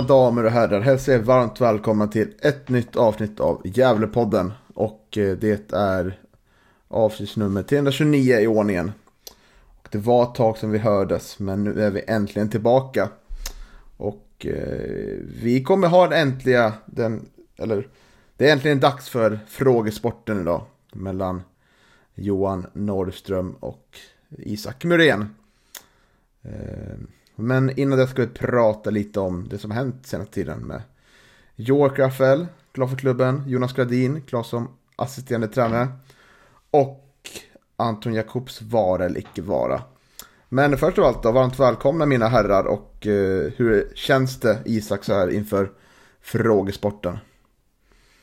[0.00, 4.52] Mina damer och herrar hälsar er varmt välkomna till ett nytt avsnitt av Gävlepodden.
[4.74, 6.20] Och eh, det är
[6.88, 8.92] avsnitt nummer 329 i ordningen.
[9.82, 13.08] Och det var ett tag sedan vi hördes men nu är vi äntligen tillbaka.
[13.96, 17.88] Och eh, vi kommer ha en äntliga, den, eller
[18.36, 20.62] det är äntligen dags för frågesporten idag.
[20.92, 21.42] Mellan
[22.14, 23.98] Johan Norrström och
[24.38, 25.34] Isak Muren.
[26.42, 26.98] Eh,
[27.34, 30.82] men innan det ska vi prata lite om det som har hänt senaste tiden med
[31.56, 35.88] York Rafael, klar för klubben, Jonas Gradin, klar som assisterande tränare
[36.70, 37.06] och
[37.76, 39.82] Anton Jakobs vara eller icke vara.
[40.48, 45.04] Men först av allt då, varmt välkomna mina herrar och eh, hur känns det Isak
[45.04, 45.70] så här inför
[46.20, 47.18] frågesporten?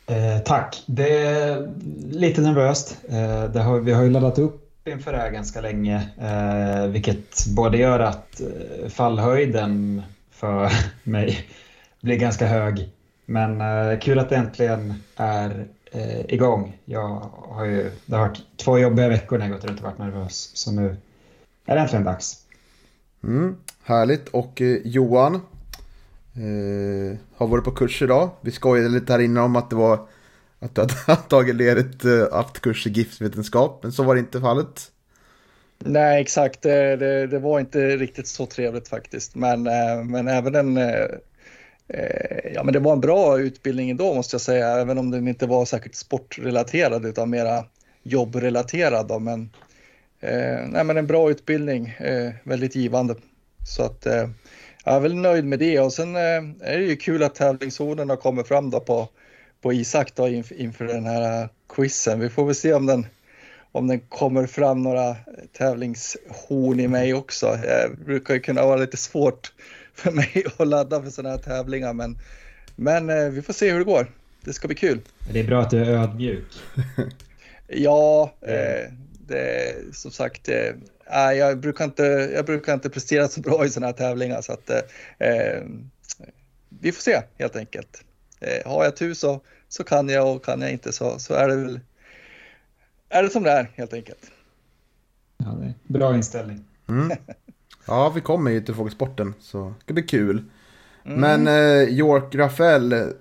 [0.08, 0.84] Eh, tack.
[0.86, 1.74] Det är
[2.12, 2.98] lite nervöst.
[3.10, 7.46] Eh, det har, vi har ju laddat upp inför det här ganska länge, eh, vilket
[7.48, 10.72] både gör att eh, fallhöjden för
[11.04, 11.46] mig
[12.02, 12.90] blir ganska hög.
[13.26, 16.78] Men eh, kul att det äntligen är eh, igång.
[16.86, 19.98] Jag har ju, det har varit två jobbiga veckor när jag gått runt och varit
[19.98, 20.98] nervös, så nu
[21.66, 22.38] är det äntligen dags.
[23.24, 24.28] Mm, härligt.
[24.28, 28.30] Och eh, Johan eh, har varit på kurs idag.
[28.42, 30.00] Vi skojade lite här inne om att det var
[30.60, 34.42] att du hade tagit ledigt eh, haft kurs i giftvetenskap, men så var det inte
[34.42, 34.92] fallet.
[35.80, 36.62] Nej, exakt.
[36.62, 39.36] Det, det, det, var inte riktigt så trevligt faktiskt.
[39.36, 40.78] Men, eh, men även en...
[40.78, 41.06] Eh,
[42.54, 45.46] ja, men det var en bra utbildning ändå måste jag säga, även om den inte
[45.46, 47.66] var särskilt sportrelaterad utan mera
[48.04, 49.08] jobbrelaterad.
[49.08, 49.20] Då.
[49.20, 49.50] Men,
[50.70, 51.98] nej, men en bra utbildning,
[52.44, 53.16] väldigt givande.
[53.68, 54.06] Så att
[54.86, 58.18] jag är väl nöjd med det och sen är det ju kul att tävlingsorden har
[58.18, 59.10] kommit fram då på
[59.62, 62.20] på Isak då inför den här quizen.
[62.20, 63.06] Vi får väl se om den,
[63.72, 65.16] om den kommer fram några
[65.54, 67.58] tävlingshorn i mig också.
[67.62, 69.54] Det brukar ju kunna vara lite svårt
[69.94, 72.18] för mig att ladda för sådana här tävlingar men,
[72.76, 74.12] men eh, vi får se hur det går.
[74.42, 75.02] Det ska bli kul.
[75.34, 76.46] Det är bra att du är ödmjuk.
[77.68, 78.92] ja, eh,
[79.28, 82.04] det, som sagt, eh, jag, brukar inte,
[82.34, 85.64] jag brukar inte prestera så bra i sådana här tävlingar så att eh,
[86.70, 88.04] vi får se helt enkelt
[88.40, 91.48] eh, har jag tur så, så kan jag och kan jag inte så, så är
[91.48, 91.80] det väl
[93.10, 94.32] är det som det är helt enkelt.
[95.38, 96.66] Ja, det är bra inställning.
[96.88, 97.18] Mm.
[97.90, 100.44] Ja, vi kommer ju till frågesporten så det ska bli kul.
[101.06, 101.20] Mm.
[101.20, 103.14] Men eh, York Rafael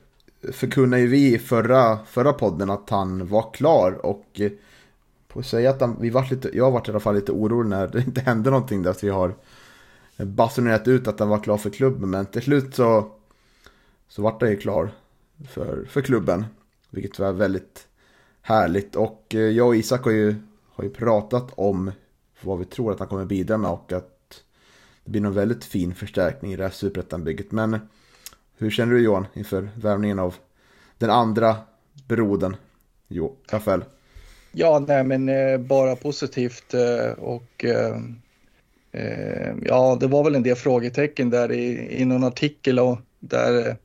[0.53, 4.50] förkunnade ju vi i förra, förra podden att han var klar och eh,
[5.28, 7.88] får säga att han, vi var lite, jag var i alla fall lite orolig när
[7.88, 9.34] det inte hände någonting där så vi har
[10.16, 13.10] basunerat ut att han var klar för klubben men till slut så
[14.09, 14.91] så vart han ju klar
[15.44, 16.44] för, för klubben.
[16.91, 17.86] Vilket var väldigt
[18.42, 18.97] härligt.
[18.97, 20.34] Och eh, jag och Isak har ju,
[20.72, 21.92] har ju pratat om
[22.41, 24.42] vad vi tror att han kommer bidra med och att
[25.04, 27.52] det blir någon väldigt fin förstärkning i det här superettan-bygget.
[27.52, 27.78] Men
[28.58, 30.34] hur känner du Johan inför värvningen av
[30.98, 31.56] den andra
[32.08, 32.56] brodern,
[33.08, 33.84] jo, Rafael?
[34.53, 37.64] Ja, nej men eh, bara positivt eh, och
[39.64, 43.76] ja, det var väl en del frågetecken där i, i någon artikel och där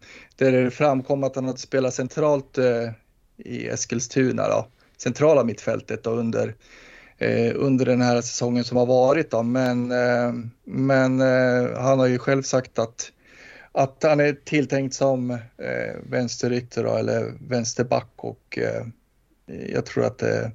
[0.45, 2.89] där det framkom att han hade spelat centralt eh,
[3.37, 6.55] i Eskilstuna, då, centrala mittfältet då, under,
[7.17, 9.31] eh, under den här säsongen som har varit.
[9.31, 9.43] Då.
[9.43, 13.11] Men, eh, men eh, han har ju själv sagt att,
[13.71, 18.85] att han är tilltänkt som eh, vänsterytter då, eller vänsterback och eh,
[19.73, 20.47] jag tror att eh,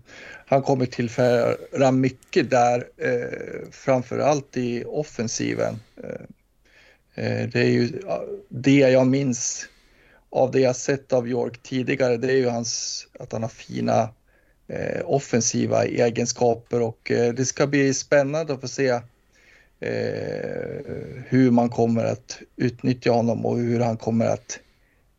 [0.46, 5.74] han kommer tillföra mycket där, eh, framför allt i offensiven.
[7.16, 8.00] Eh, det är ju
[8.48, 9.68] det jag minns
[10.36, 14.08] av det jag sett av York tidigare, det är ju hans, att han har fina
[14.68, 18.88] eh, offensiva egenskaper och eh, det ska bli spännande att få se
[19.80, 19.90] eh,
[21.26, 24.58] hur man kommer att utnyttja honom och hur han kommer att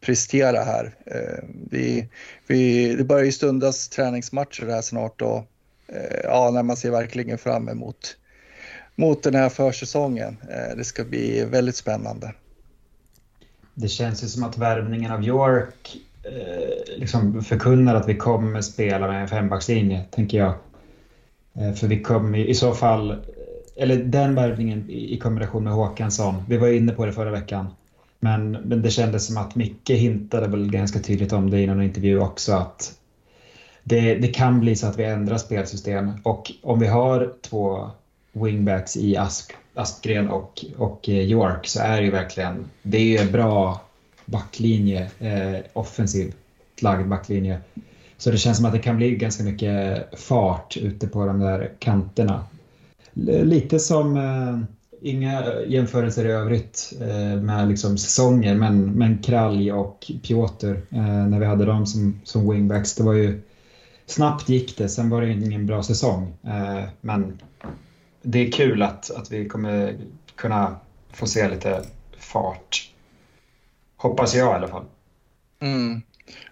[0.02, 0.96] prestera här.
[1.06, 2.10] Eh, vi,
[2.48, 5.38] vi, det börjar ju stundas träningsmatcher här snart och
[5.88, 8.18] eh, ja, när man ser verkligen fram emot
[8.96, 10.38] mot den här försäsongen.
[10.50, 12.34] Eh, det ska bli väldigt spännande
[13.80, 19.08] det känns ju som att värvningen av York eh, liksom förkunnar att vi kommer spela
[19.08, 20.54] med en fembackslinje, tänker jag.
[21.54, 23.18] Eh, för vi kommer i så fall, eh,
[23.76, 27.68] eller den värvningen i kombination med Håkansson, vi var inne på det förra veckan.
[28.20, 31.84] Men, men det kändes som att Micke hintade väl ganska tydligt om det i någon
[31.84, 32.94] intervju också att
[33.84, 37.90] det, det kan bli så att vi ändrar spelsystem och om vi har två
[38.32, 43.04] wingbacks i Ask, Aspgren och, och eh, York så är det ju verkligen, det är
[43.04, 43.82] ju en bra
[44.26, 46.34] backlinje, eh, offensiv
[46.82, 47.60] lagd backlinje.
[48.18, 51.72] Så det känns som att det kan bli ganska mycket fart ute på de där
[51.80, 52.46] kanterna.
[53.14, 54.60] Lite som, eh,
[55.02, 61.40] inga jämförelser i övrigt eh, med liksom säsonger, men, men Kralj och Piotr, eh, när
[61.40, 63.42] vi hade dem som, som wingbacks, det var ju
[64.06, 66.34] snabbt gick det, sen var det ingen bra säsong.
[66.44, 67.40] Eh, men
[68.30, 69.98] det är kul att, att vi kommer
[70.36, 70.80] kunna
[71.14, 71.84] få se lite
[72.20, 72.92] fart.
[73.98, 74.86] Hoppas jag i alla fall.
[75.62, 76.02] Mm.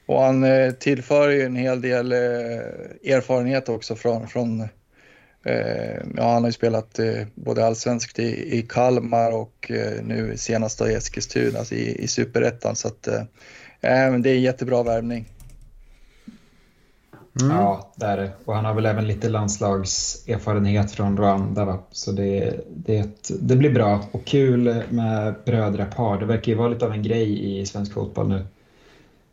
[0.06, 2.20] Och han eh, tillför ju en hel del eh,
[3.14, 4.62] erfarenhet också från, från
[5.46, 10.38] eh, ja, han har ju spelat eh, både allsvenskt i, i Kalmar och eh, nu
[10.38, 12.76] senast i Eskilstuna alltså i, i superettan.
[12.76, 13.22] Så att, eh,
[13.82, 15.26] eh det är en jättebra värvning.
[17.42, 17.58] Mm.
[17.58, 18.32] Ja, det är det.
[18.46, 21.66] Och han har väl även lite landslagserfarenhet från Rwanda.
[21.66, 21.80] Va?
[21.92, 26.20] Så det, det, det blir bra och kul med brödrapar.
[26.20, 28.46] Det verkar ju vara lite av en grej i svensk fotboll nu.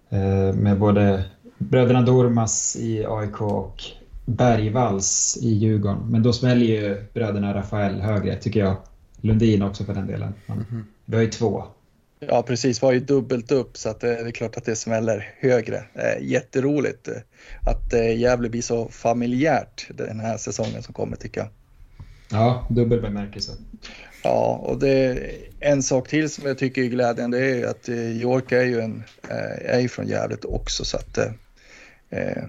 [0.08, 1.24] Eh, med både
[1.58, 3.82] bröderna Dormas i AIK och
[4.24, 6.02] Bergvalls i Djurgården.
[6.08, 8.76] Men då smäller ju bröderna Rafael högre, tycker jag.
[9.20, 10.34] Lundin också för den delen.
[10.46, 10.84] Mm.
[11.04, 11.64] Vi har ju två.
[12.28, 12.82] Ja, precis.
[12.82, 15.84] Var ju dubbelt upp så att det är klart att det smäller högre.
[16.20, 17.08] Jätteroligt
[17.66, 21.48] att Gävle blir så familjärt den här säsongen som kommer tycker jag.
[22.30, 23.52] Ja, dubbel bemärkelse.
[24.22, 25.30] Ja, och det,
[25.60, 29.02] en sak till som jag tycker är glädjande är att York är ju en,
[29.64, 32.44] är ju från Gävle också så att eh,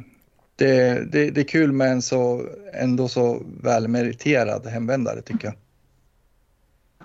[0.56, 5.56] det, det, det, är kul med en så, ändå så välmeriterad hemvändare tycker jag.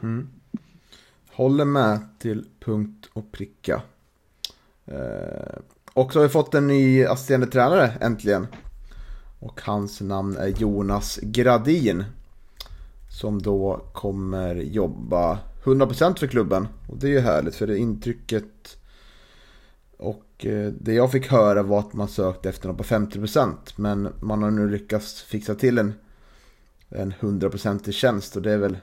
[0.02, 0.28] Mm.
[1.38, 3.82] Håller med till punkt och pricka.
[4.86, 5.58] Eh,
[5.94, 8.46] och så har vi fått en ny assisterande tränare äntligen.
[9.38, 12.04] Och hans namn är Jonas Gradin.
[13.20, 16.68] Som då kommer jobba 100% för klubben.
[16.88, 18.78] Och det är ju härligt för det intrycket
[19.96, 24.08] och eh, det jag fick höra var att man sökte efter något på 50% men
[24.20, 25.94] man har nu lyckats fixa till en,
[26.88, 28.76] en 100% tjänst och det är väl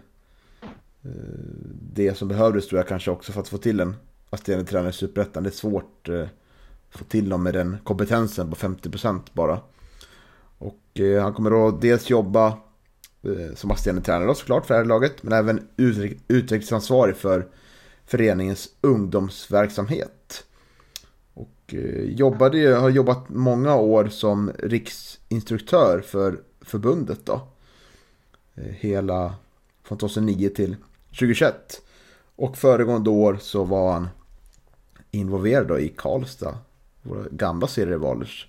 [1.94, 3.96] det som behövdes tror jag kanske också för att få till en
[4.30, 5.44] assisterande tränare i Superettan.
[5.44, 9.60] Det är svårt att få till dem med den kompetensen på 50% bara.
[10.58, 12.48] Och eh, han kommer då dels jobba
[13.24, 15.68] eh, som assisterande tränare då, såklart för det här laget men även
[16.28, 17.48] utvecklingsansvarig för
[18.06, 20.46] föreningens ungdomsverksamhet.
[21.34, 27.48] Och jobbade, har jobbat många år som riksinstruktör för förbundet då.
[28.56, 29.36] Hela
[29.84, 30.76] från 2009 till
[31.20, 31.82] 2021.
[32.36, 34.10] Och föregående år så var han
[35.12, 36.58] involverad då i Karlstad,
[37.02, 38.48] våra gamla serievalers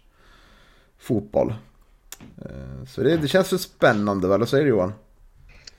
[0.98, 1.54] fotboll.
[2.44, 4.92] Eh, så det, det känns väl spännande, eller Vad säger du Johan?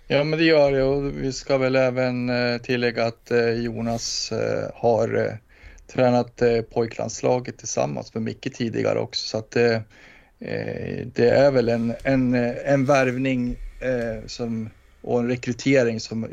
[0.08, 4.34] Ja, men det gör det och vi ska väl även eh, tillägga att eh, Jonas
[4.74, 5.40] har
[5.88, 6.42] tränat
[6.74, 9.28] pojklandslaget tillsammans med Micke tidigare också.
[9.28, 9.82] Så att det,
[11.14, 12.34] det är väl en, en,
[12.66, 13.56] en värvning
[14.26, 14.70] som,
[15.02, 16.28] och en rekrytering som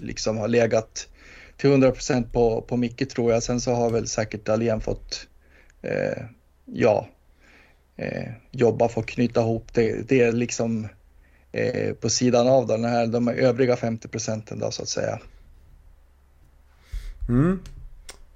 [0.00, 1.08] liksom har legat
[1.56, 3.42] till 100 procent på, på Micke tror jag.
[3.42, 5.26] Sen så har väl säkert Dahlén fått,
[5.82, 6.22] eh,
[6.64, 7.08] ja,
[7.96, 10.08] eh, jobba för att knyta ihop det.
[10.08, 10.88] Det är liksom
[11.52, 15.18] eh, på sidan av den här, de övriga 50 procenten då så att säga.
[17.28, 17.60] Mm.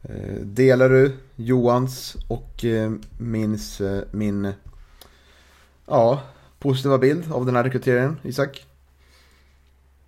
[0.02, 4.52] Eh, delar du Johans och eh, minns eh, min
[5.87, 6.23] ja,
[6.59, 8.66] positiva bild av den här rekryteringen, Isak?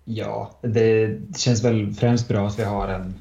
[0.05, 3.13] Ja, det känns väl främst bra att vi har en,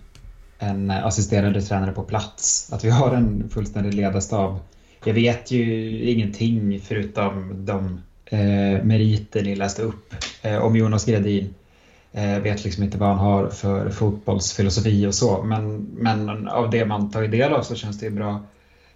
[0.58, 2.72] en assisterande tränare på plats.
[2.72, 4.58] Att vi har en fullständig ledarstab.
[5.04, 11.54] Jag vet ju ingenting förutom de eh, meriter ni läste upp eh, om Jonas Gradin.
[12.12, 15.42] Eh, vet liksom inte vad han har för fotbollsfilosofi och så.
[15.42, 18.42] Men, men av det man tagit del av så känns det ju bra.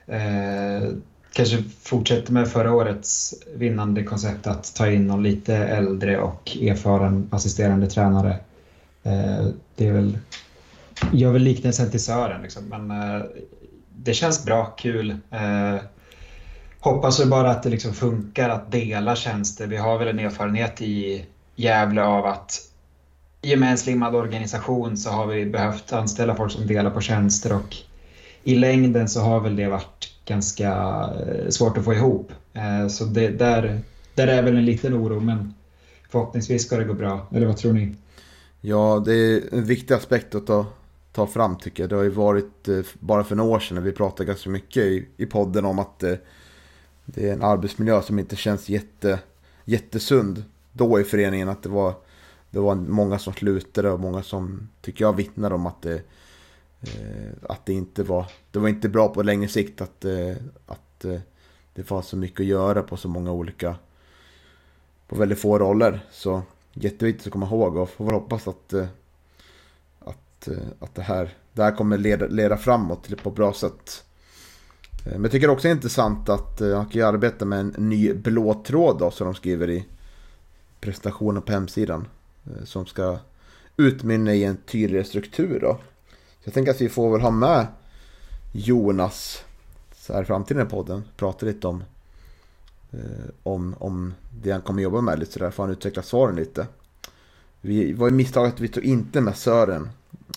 [0.07, 0.89] Eh,
[1.33, 7.29] kanske fortsätter med förra årets vinnande koncept att ta in någon lite äldre och erfaren
[7.33, 8.39] assisterande tränare.
[9.03, 10.19] Eh, det är väl,
[11.13, 12.65] gör väl liknelsen till Sören liksom.
[12.65, 13.23] men eh,
[13.97, 15.11] det känns bra, kul.
[15.31, 15.77] Eh,
[16.81, 19.67] hoppas väl bara att det liksom funkar att dela tjänster.
[19.67, 22.61] Vi har väl en erfarenhet i Gävle av att
[23.43, 27.01] i och med en slimmad organisation så har vi behövt anställa folk som delar på
[27.01, 27.77] tjänster och
[28.45, 30.71] i längden så har väl det varit ganska
[31.27, 32.33] eh, svårt att få ihop.
[32.53, 33.81] Eh, så det, där,
[34.15, 35.55] där är väl en liten oro, men
[36.11, 37.29] förhoppningsvis ska det gå bra.
[37.33, 37.95] Eller vad tror ni?
[38.61, 40.67] Ja, det är en viktig aspekt att ta,
[41.13, 41.91] ta fram tycker jag.
[41.91, 44.83] Det har ju varit eh, bara för några år sedan när vi pratade ganska mycket
[44.83, 45.99] i, i podden om att
[47.05, 49.19] det är en arbetsmiljö som inte känns jätte,
[49.65, 51.49] jättesund då i föreningen.
[51.49, 51.95] Att det var,
[52.51, 56.03] det var många som slutade och många som tycker jag vittnar om att det,
[56.81, 61.05] Eh, att det inte var, det var inte bra på längre sikt att, eh, att
[61.05, 61.21] eh,
[61.75, 63.77] det fanns så mycket att göra på så många olika,
[65.09, 66.01] på väldigt få roller.
[66.11, 66.43] Så
[66.73, 68.87] jätteviktigt att komma ihåg och får hoppas att, eh,
[69.99, 74.05] att, eh, att det, här, det här kommer leda, leda framåt på ett bra sätt.
[75.07, 78.15] Eh, men jag tycker också det är intressant att han kan arbeta med en ny
[78.15, 79.85] blå tråd då, som de skriver i
[80.81, 82.09] presentationen på hemsidan.
[82.65, 83.19] Som ska
[83.77, 85.79] utmynna i en tydligare struktur då.
[86.49, 87.67] Jag tänker att vi får väl ha med
[88.53, 89.45] Jonas
[89.97, 91.05] så här i framtiden i podden.
[91.17, 91.85] Prata lite om,
[92.91, 95.51] eh, om, om det han kommer jobba med lite sådär.
[95.51, 96.67] Får han utveckla svaren lite.
[97.61, 99.89] Vi var ju misstaget att vi tog inte med Sören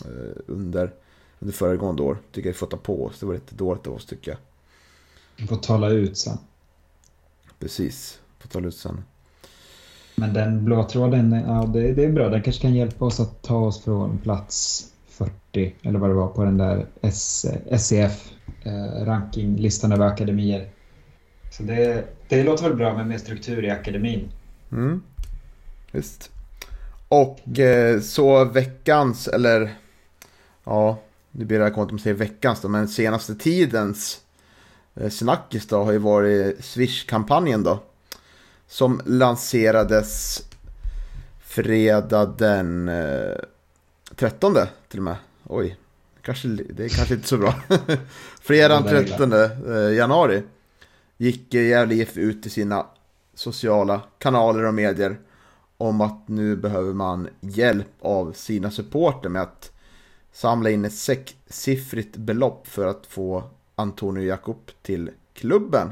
[0.06, 0.94] eh, under,
[1.40, 2.18] under föregående år.
[2.32, 3.20] Tycker jag vi får ta på oss.
[3.20, 4.40] Det var lite dåligt av oss tycker jag.
[5.38, 6.38] Vi får tala ut sen.
[7.60, 9.04] Precis, får tala ut sen.
[10.16, 12.30] Men den blå tråden, ja det, det är bra.
[12.30, 14.88] Den kanske kan hjälpa oss att ta oss från plats
[15.52, 16.86] 40 eller vad det var på den där
[17.72, 18.32] SCF
[18.64, 20.70] eh, rankinglistan över akademier.
[21.52, 24.32] Så det, det låter väl bra med mer struktur i akademin.
[24.72, 25.02] Mm.
[25.92, 26.32] Visst.
[27.08, 29.74] Och eh, så veckans, eller
[30.64, 31.00] ja,
[31.32, 34.22] nu blir det här konstigt att säga veckans då, men senaste tidens
[34.96, 37.80] eh, snackis då har ju varit Swish-kampanjen då.
[38.68, 40.42] Som lanserades
[41.40, 42.90] fredag den
[44.12, 45.16] eh, 13 till och med.
[45.44, 45.78] Oj,
[46.22, 47.56] kanske, det är kanske inte så bra.
[48.42, 50.44] Fredagen 13 eh, januari
[51.18, 52.86] gick Gävle IF ut i sina
[53.34, 55.20] sociala kanaler och medier
[55.78, 59.72] om att nu behöver man hjälp av sina supporter med att
[60.32, 63.44] samla in ett sexsiffrigt belopp för att få
[63.76, 65.92] Antonio Jakob till klubben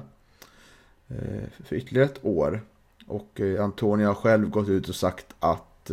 [1.07, 2.61] eh, för ytterligare ett år.
[3.07, 5.91] Och eh, Antonio har själv gått ut och sagt att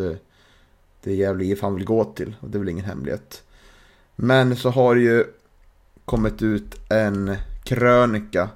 [1.06, 3.42] det är Gävle IF han vill gå till och det är väl ingen hemlighet.
[4.16, 5.24] Men så har det ju
[6.04, 8.48] kommit ut en krönika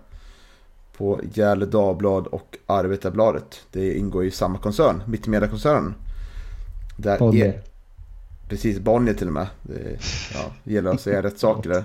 [0.96, 3.60] på Gävle Dagblad och Arbetarbladet.
[3.72, 5.94] Det ingår i samma koncern, Mittmedia-koncernen.
[7.18, 7.46] Bonnier.
[7.46, 7.62] Är,
[8.48, 9.46] precis, Bonnier till och med.
[9.62, 9.98] Det
[10.34, 11.84] ja, gäller att säga rätt saker där.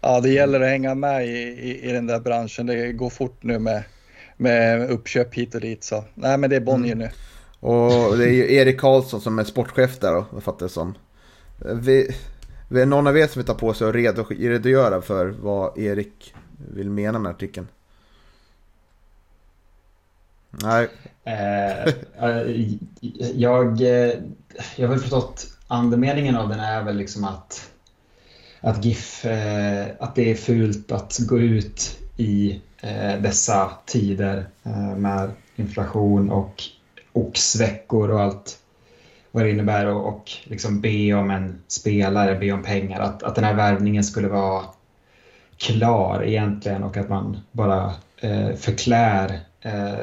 [0.00, 2.66] Ja, det gäller att hänga med i, i, i, den där branschen.
[2.66, 3.82] Det går fort nu med,
[4.36, 5.84] med uppköp hit och dit.
[5.84, 6.04] Så.
[6.14, 6.98] Nej, men det är Bonnier mm.
[7.04, 7.10] nu.
[7.60, 10.94] Och det är ju Erik Karlsson som är sportchef där då, vad fattar jag som.
[11.58, 12.16] Vi,
[12.70, 13.94] är någon av er som vill ta på sig och
[14.28, 16.34] redogöra för vad Erik
[16.74, 17.66] vill mena med artikeln?
[20.50, 20.88] Nej.
[21.24, 21.94] Eh,
[23.34, 24.14] jag, eh,
[24.76, 27.70] jag har väl förstått andemeningen av den är väl liksom att,
[28.60, 34.96] att GIF, eh, att det är fult att gå ut i eh, dessa tider eh,
[34.96, 36.62] med inflation och
[37.18, 38.58] oxveckor och allt
[39.30, 43.00] vad det innebär och, och liksom be om en spelare, be om pengar.
[43.00, 44.64] Att, att den här värvningen skulle vara
[45.56, 49.98] klar egentligen och att man bara eh, förklär eh,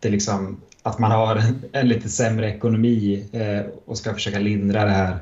[0.00, 4.84] det liksom, att man har en, en lite sämre ekonomi eh, och ska försöka lindra
[4.84, 5.16] det här,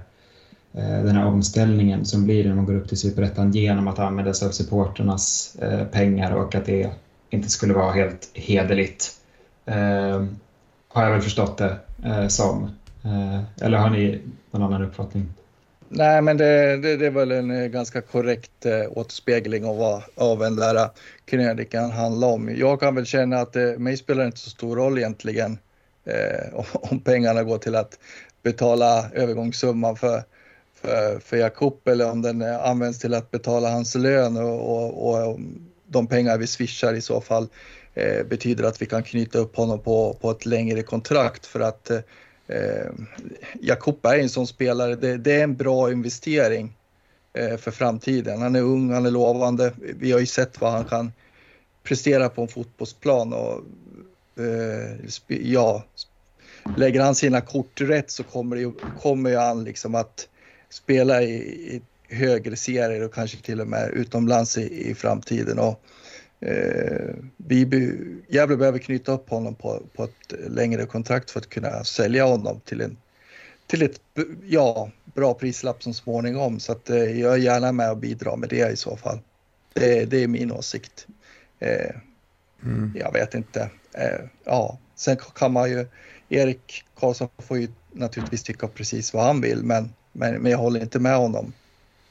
[0.73, 4.35] eh, den här omställningen som blir när man går upp till Superettan genom att använda
[4.35, 6.91] sig av supporternas eh, pengar och att det
[7.31, 9.11] inte skulle vara helt hederligt.
[9.67, 10.25] Eh,
[10.93, 12.71] har jag väl förstått det eh, som.
[13.05, 14.21] Eh, eller har ni
[14.51, 15.29] någon annan uppfattning?
[15.89, 20.03] Nej, men det, det, det är väl en eh, ganska korrekt eh, återspegling av vad
[20.15, 20.87] av en där eh,
[21.25, 22.57] krönikan handlar om.
[22.57, 25.59] Jag kan väl känna att eh, mig spelar inte så stor roll egentligen
[26.05, 27.99] eh, om pengarna går till att
[28.43, 30.23] betala övergångssumman för,
[30.75, 35.41] för, för Jakob eller om den används till att betala hans lön och, och, och
[35.87, 37.49] de pengar vi swishar i så fall
[37.95, 41.91] eh, betyder att vi kan knyta upp honom på, på ett längre kontrakt för att
[42.47, 42.91] eh,
[43.61, 46.77] Jakob är en sån spelare, det, det är en bra investering
[47.33, 48.43] eh, för framtiden.
[48.43, 49.73] Han är ung, han är lovande.
[49.77, 51.13] Vi har ju sett vad han kan
[51.83, 53.61] prestera på en fotbollsplan och
[54.39, 55.85] eh, ja,
[56.77, 60.29] lägger han sina kort rätt så kommer, det, kommer han liksom att
[60.71, 61.35] spela i,
[61.77, 61.83] i
[62.15, 65.59] högre serier och kanske till och med utomlands i, i framtiden.
[65.59, 65.83] Och,
[66.47, 67.95] Eh, vi,
[68.29, 72.61] Gävle behöver knyta upp honom på, på ett längre kontrakt för att kunna sälja honom
[72.65, 72.97] till, en,
[73.67, 74.01] till ett
[74.45, 76.61] ja, bra prislapp så småningom.
[76.61, 79.19] Så att, eh, jag är gärna med och bidrar med det i så fall.
[79.73, 81.07] Det, det är min åsikt.
[81.59, 81.95] Eh,
[82.65, 82.93] mm.
[82.95, 83.71] Jag vet inte.
[83.93, 85.87] Eh, ja, sen kan man ju,
[86.29, 90.81] Erik Karlsson får ju naturligtvis tycka precis vad han vill, men, men, men jag håller
[90.81, 91.53] inte med honom.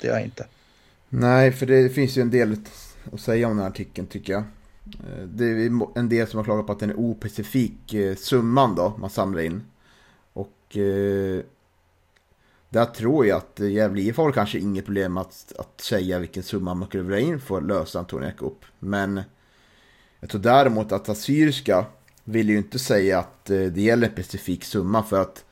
[0.01, 0.45] Det gör jag inte.
[1.09, 2.57] Nej, för det finns ju en del
[3.13, 4.43] att säga om den här artikeln tycker jag.
[4.85, 8.75] Eh, det är en del som har klagat på att den är opecifik, eh, summan
[8.75, 9.63] då man samlar in.
[10.33, 11.41] Och eh,
[12.69, 16.43] där tror jag att eh, Gävle IF har kanske inget problem att, att säga vilken
[16.43, 18.65] summa man skulle vilja in för att lösa Antonija Cup.
[18.79, 19.21] Men
[20.19, 21.85] jag tror däremot att Assyriska
[22.23, 25.45] vill ju inte säga att det gäller en specifik summa för att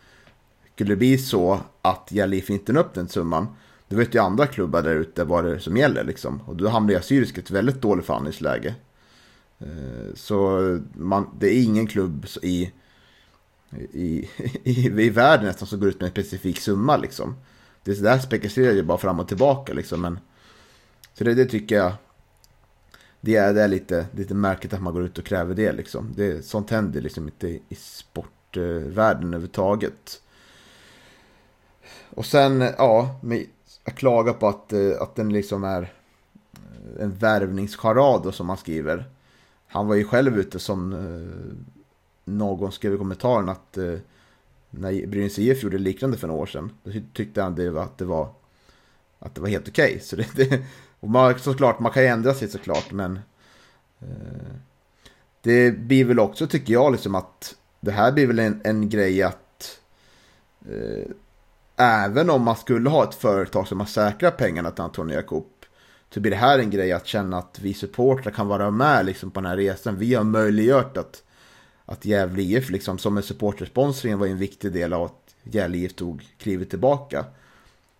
[0.73, 3.47] skulle det bli så att Gävle IF inte når upp den summan
[3.89, 6.41] då vet ju andra klubbar där ute vad det är som gäller liksom.
[6.45, 8.75] Och då hamnar ju Assyriska i ett väldigt dåligt förhandlingsläge.
[9.59, 10.59] Eh, så
[10.93, 12.71] man, det är ingen klubb i,
[13.91, 14.29] i,
[14.63, 17.35] i, i världen nästan som går ut med en specifik summa liksom.
[17.83, 20.01] Det där spekulerar ju bara fram och tillbaka liksom.
[20.01, 20.19] Men,
[21.13, 21.93] så det, det tycker jag
[23.21, 26.13] det är, det är lite, lite märkligt att man går ut och kräver det liksom.
[26.15, 30.21] Det, sånt händer liksom inte i, i sportvärlden överhuvudtaget.
[32.09, 33.45] Och sen, ja, med,
[33.89, 39.05] jag klagar på att, eh, att den liksom är eh, en värvningscharad som man skriver.
[39.67, 41.55] Han var ju själv ute som eh,
[42.25, 43.77] någon skrev i kommentaren att
[44.69, 46.71] när Brynäs IF gjorde liknande för några år sedan.
[46.83, 48.29] Då tyckte han det var, att det var
[49.19, 49.85] att det var helt okej.
[49.85, 49.99] Okay.
[49.99, 50.63] Så det, det,
[50.99, 53.19] och man, såklart, man kan ju ändra sig såklart men
[53.99, 54.55] eh,
[55.41, 59.23] det blir väl också tycker jag liksom att det här blir väl en, en grej
[59.23, 59.79] att
[60.69, 61.11] eh,
[61.79, 65.65] även om man skulle ha ett företag som har säkrat pengarna till Antonio Coop
[66.13, 69.31] så blir det här en grej att känna att vi supportrar kan vara med liksom,
[69.31, 69.97] på den här resan.
[69.97, 71.23] Vi har möjliggjort att,
[71.85, 75.93] att Gävle IF liksom, som en supportersponsring var en viktig del av att Gävle IF
[75.93, 77.25] tog klivet tillbaka.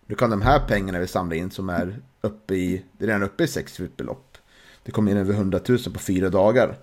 [0.06, 3.22] Nu kan de här pengarna vi samlar in som är uppe i, det är redan
[3.22, 4.38] uppe i sex belopp.
[4.82, 6.78] Det kommer in över 100 000 på fyra dagar.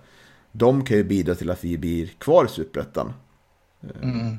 [0.52, 3.12] De kan ju bidra till att vi blir kvar i Superettan.
[4.02, 4.38] Mm.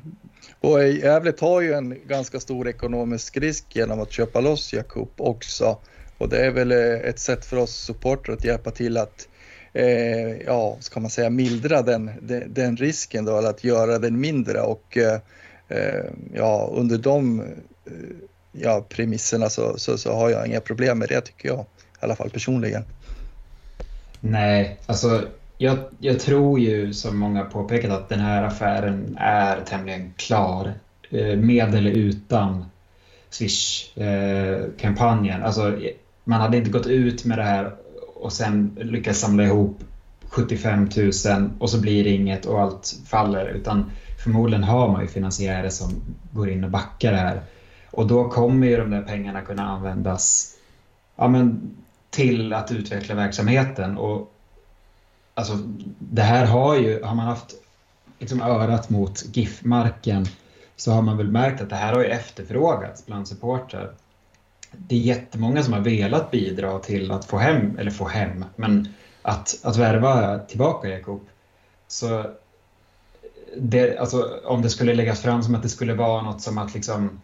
[0.60, 5.78] Och Gävle tar ju en ganska stor ekonomisk risk genom att köpa loss Jakob också.
[6.18, 9.28] Och det är väl eh, ett sätt för oss supportrar att hjälpa till att
[9.74, 14.20] eh, ja, ska man säga mildra den, den, den, risken då, eller att göra den
[14.20, 15.20] mindre och eh,
[15.68, 17.46] eh ja, under de eh,
[18.52, 21.66] ja, premisserna så, så, så, har jag inga problem med det tycker jag, i
[22.00, 22.84] alla fall personligen.
[24.20, 25.28] Nej, alltså
[25.62, 30.74] jag, jag tror ju som många påpekat att den här affären är tämligen klar.
[31.10, 32.66] Eh, med eller utan
[33.30, 35.44] Swish-kampanjen.
[35.44, 35.80] Alltså,
[36.24, 37.76] man hade inte gått ut med det här
[38.16, 39.84] och sen lyckats samla ihop
[40.30, 41.12] 75 000
[41.60, 43.48] och så blir det inget och allt faller.
[43.48, 43.92] Utan
[44.24, 47.42] förmodligen har man ju finansiärer som går in och backar det här.
[47.92, 50.56] Och då kommer ju de där pengarna kunna användas
[51.16, 51.76] ja, men,
[52.10, 53.98] till att utveckla verksamheten.
[53.98, 54.34] Och,
[55.40, 55.58] alltså,
[56.00, 57.54] det här har ju, har man haft
[58.20, 60.26] liksom, örat mot GIF-marken
[60.76, 63.94] så har man väl märkt att det här har ju efterfrågats bland supportrar
[64.72, 68.88] det är jättemånga som har velat bidra till att få hem, eller få hem, men
[69.22, 71.22] att, att värva tillbaka Jakob.
[71.88, 72.26] Så
[73.58, 76.74] det, alltså, om det skulle läggas fram som att det skulle vara något som att
[76.74, 77.22] liksom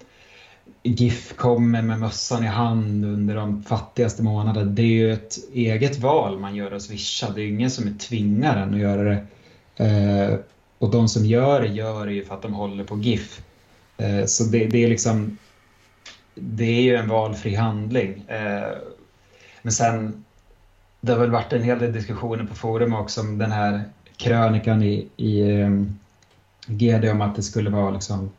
[0.89, 4.71] GIF kommer med mössan i hand under de fattigaste månaderna.
[4.71, 7.30] Det är ju ett eget val man gör att swisha.
[7.30, 9.26] Det är ingen som tvingar en att göra det.
[9.86, 10.39] Eh,
[10.78, 13.41] och de som gör det gör det ju för att de håller på GIF.
[13.98, 15.38] Eh, så det, det, är liksom
[16.36, 18.24] det är ju en valfri handling.
[18.28, 18.78] Eh,
[19.62, 20.26] men sen,
[21.02, 23.84] det har väl varit en hel del diskussioner på forum också om den här
[24.17, 25.69] krönikan i, i eh,
[26.67, 28.32] GD om att det skulle vara liksom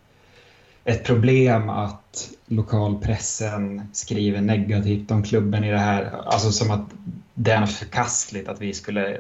[0.87, 6.11] ett problem att lokalpressen skriver negativt om klubben i det här.
[6.25, 6.85] Alltså som att
[7.35, 9.15] det är något förkastligt att vi skulle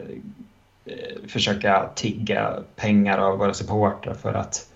[0.84, 4.68] eh, försöka tigga pengar av våra supportrar för att,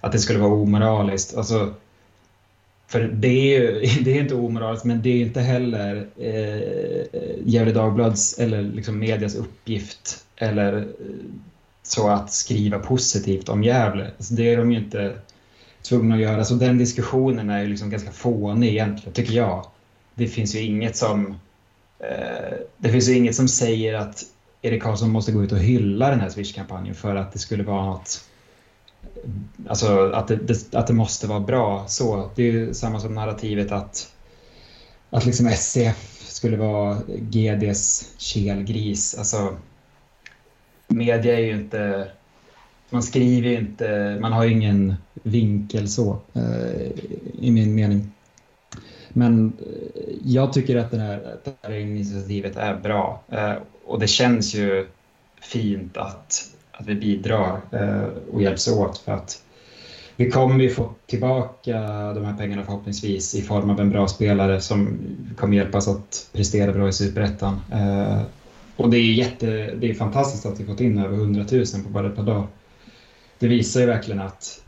[0.00, 1.36] att det skulle vara omoraliskt.
[1.36, 1.74] Alltså,
[2.86, 6.60] för det är ju det är inte omoraliskt, men det är inte heller eh,
[7.44, 10.84] Gefle Dagblads eller liksom medias uppgift eller eh,
[11.82, 14.10] så att skriva positivt om Gävle.
[14.16, 15.14] Alltså det är de ju inte
[15.82, 16.44] tvungna att göra.
[16.44, 19.66] Så den diskussionen är ju liksom ganska fånig egentligen, tycker jag.
[20.14, 21.34] Det finns ju inget som
[21.98, 24.24] eh, det finns ju inget som säger att
[24.62, 27.86] Erik Karlsson måste gå ut och hylla den här Swish-kampanjen för att det skulle vara
[27.86, 28.24] något
[29.68, 32.30] Alltså att det, det, att det måste vara bra så.
[32.34, 34.12] Det är ju samma som narrativet att,
[35.10, 39.14] att liksom SCF skulle vara GDs kelgris.
[39.18, 39.56] Alltså,
[40.88, 42.10] media är ju inte...
[42.92, 44.18] Man skriver ju inte...
[44.20, 46.90] Man har ju ingen vinkel så, eh,
[47.38, 48.12] i min mening.
[49.08, 53.52] Men eh, jag tycker att, den här, att det här initiativet är bra eh,
[53.86, 54.86] och det känns ju
[55.40, 57.60] fint att, att vi bidrar
[58.32, 59.42] och hjälps åt för att
[60.16, 61.80] vi kommer ju få tillbaka
[62.12, 64.98] de här pengarna förhoppningsvis i form av en bra spelare som
[65.36, 67.60] kommer hjälpa oss att prestera bra i Superettan.
[68.76, 71.88] Och det är, jätte, det är fantastiskt att vi fått in över 100 000 på
[71.88, 72.46] bara ett par dagar.
[73.42, 74.62] Det visar ju verkligen att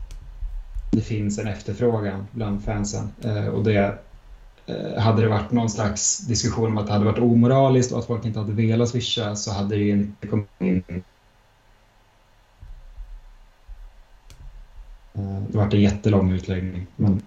[0.91, 3.11] det finns en efterfrågan bland fansen.
[3.23, 3.97] Eh, och det
[4.67, 8.05] Eh, hade det varit någon slags diskussion om att det hade varit omoraliskt och att
[8.05, 10.83] folk inte hade velat swisha så hade det ju inte kommit in.
[15.13, 16.87] Eh, det varit en jättelång utläggning.
[16.95, 17.21] Men...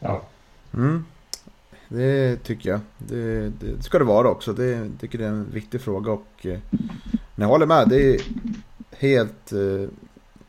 [0.00, 0.22] Ja.
[0.74, 1.04] Mm.
[1.88, 2.80] Det tycker jag.
[2.98, 4.52] Det, det, ska det vara också.
[4.52, 6.58] Det jag tycker det är en viktig fråga och eh,
[7.36, 7.88] jag håller med.
[7.88, 8.20] Det är
[8.98, 9.52] helt,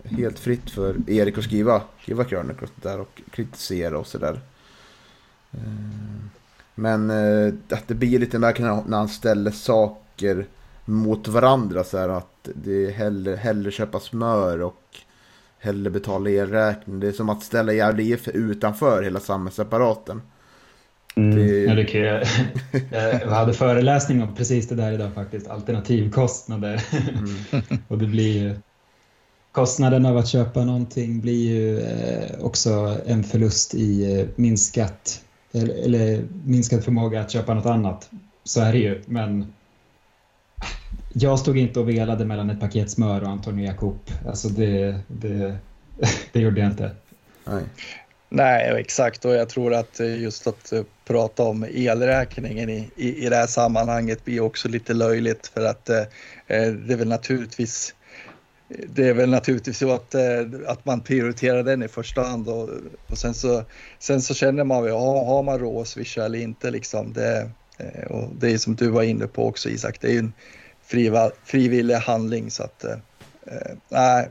[0.03, 4.41] helt fritt för Erik att skriva, skriva krönikor och, och kritisera och sådär.
[5.51, 5.59] Eh,
[6.75, 10.45] men eh, att det blir lite märkligt när han ställer saker
[10.85, 11.83] mot varandra.
[11.83, 14.83] Så här att det är hellre, hellre köpa smör och
[15.59, 16.99] hellre betala elräkning.
[16.99, 20.21] Det är som att ställa Gävle IF utanför hela samhällsapparaten.
[21.15, 21.58] Mm, det...
[21.75, 22.01] Det kan
[23.21, 26.83] jag, hade föreläsning om precis det där idag faktiskt, alternativkostnader.
[26.91, 27.79] Mm.
[27.87, 28.55] och det blir ju,
[29.51, 36.23] kostnaden av att köpa någonting blir ju eh, också en förlust i minskat eller, eller
[36.45, 38.09] minskad förmåga att köpa något annat.
[38.43, 39.53] Så är det ju, men
[41.13, 43.99] jag stod inte och velade mellan ett paket smör och Antonio Jakob.
[44.27, 45.57] Alltså det, det,
[46.31, 46.91] det gjorde jag inte.
[47.45, 47.63] Nej.
[48.31, 49.25] Nej, exakt.
[49.25, 53.35] Och jag tror att eh, just att eh, prata om elräkningen i, i, i det
[53.35, 55.99] här sammanhanget blir också lite löjligt för att eh,
[56.47, 57.95] eh det är väl naturligtvis
[58.87, 60.15] det är väl naturligtvis så att,
[60.67, 62.69] att man prioriterar den i första hand och,
[63.09, 63.63] och sen, så,
[63.99, 67.13] sen så känner man väl, ja, har man råd att swisha eller inte liksom.
[67.13, 67.51] Det,
[68.09, 70.33] och det är som du var inne på också Isak, det är ju en
[70.81, 72.85] friva, frivillig handling så att
[73.91, 74.29] nej,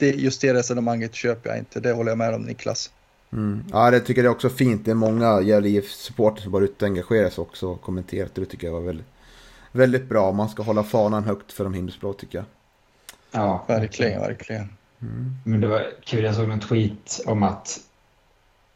[0.00, 2.90] just det resonemanget köper jag inte, det håller jag med om Niklas.
[3.32, 3.64] Mm.
[3.72, 4.84] Ja, det tycker jag också fint.
[4.84, 8.44] Det är många Gävle IF-supportrar som var ute och engagerade sig också och kommenterat det.
[8.44, 9.06] Tycker jag var väldigt,
[9.72, 10.32] väldigt bra.
[10.32, 12.44] Man ska hålla fanan högt för de himmelsblå tycker jag.
[13.30, 14.68] Ja, verkligen, verkligen.
[15.02, 15.36] Mm.
[15.44, 17.80] Men det var kul, jag såg en tweet om att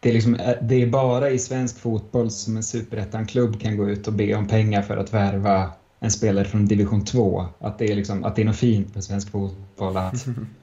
[0.00, 4.06] det är, liksom, det är bara i svensk fotboll som en superettan-klubb kan gå ut
[4.06, 7.46] och be om pengar för att värva en spelare från division 2.
[7.58, 9.96] Att det är, liksom, att det är något fint med svensk fotboll.
[9.96, 10.26] Att,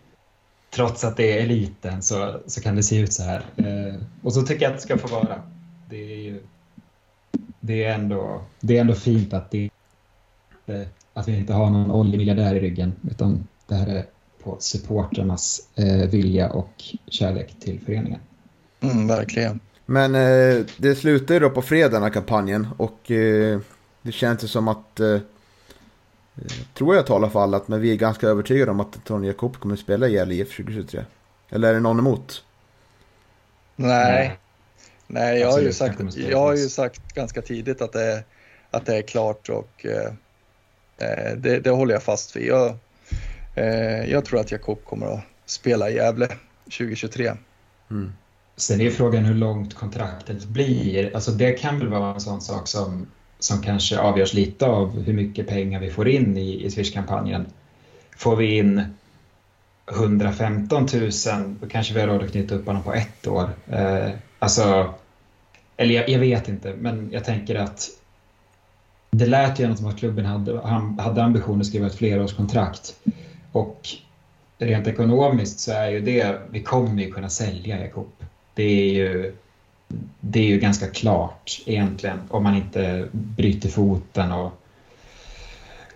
[0.69, 3.45] trots att det är eliten så, så kan det se ut så här.
[3.57, 5.41] Eh, och så tycker jag att det ska få vara.
[5.89, 6.43] Det är, ju,
[7.59, 9.69] det är, ändå, det är ändå fint att, det,
[11.13, 12.93] att vi inte har någon oljemiljardär i ryggen.
[13.11, 14.05] Utan det här är
[14.43, 18.19] på supporternas eh, vilja och kärlek till föreningen.
[18.79, 19.59] Mm, verkligen.
[19.85, 23.59] Men eh, det slutar ju då på fredag den här kampanjen och eh,
[24.01, 25.17] det känns ju som att eh,
[26.73, 29.59] tror jag i alla fall att men vi är ganska övertygade om att Tony Jakob
[29.59, 31.05] kommer att spela i Gävle IF 2023.
[31.49, 32.43] Eller är det någon emot?
[33.75, 34.37] Nej,
[35.07, 38.23] nej jag, har ju sagt, jag har ju sagt ganska tidigt att det är,
[38.71, 40.13] att det är klart och eh,
[40.97, 42.47] eh det, det håller jag fast vid.
[42.47, 42.75] Jag,
[43.59, 46.27] Eh, jag tror att Jakob kommer att spela i Gävle
[46.63, 47.33] 2023.
[47.91, 48.13] Mm.
[48.55, 51.15] Sen är frågan hur långt kontraktet blir.
[51.15, 53.07] Alltså det kan väl vara en sån sak som,
[53.39, 57.45] som kanske avgörs lite av hur mycket pengar vi får in i, i Swish-kampanjen.
[58.17, 58.83] Får vi in
[59.91, 61.11] 115 000,
[61.61, 63.49] då kanske vi har råd att knyta upp honom på ett år.
[63.67, 64.93] Eh, alltså,
[65.77, 67.89] eller jag, jag, vet inte, men jag tänker att
[69.11, 70.59] det lät ju som att klubben hade,
[70.97, 72.95] hade ambition att skriva ett flerårskontrakt.
[73.51, 73.89] Och
[74.57, 78.11] rent ekonomiskt så är ju det, vi kommer ju kunna sälja Jakob.
[78.53, 79.35] Det är ju,
[80.19, 84.51] det är ju ganska klart egentligen om man inte bryter foten och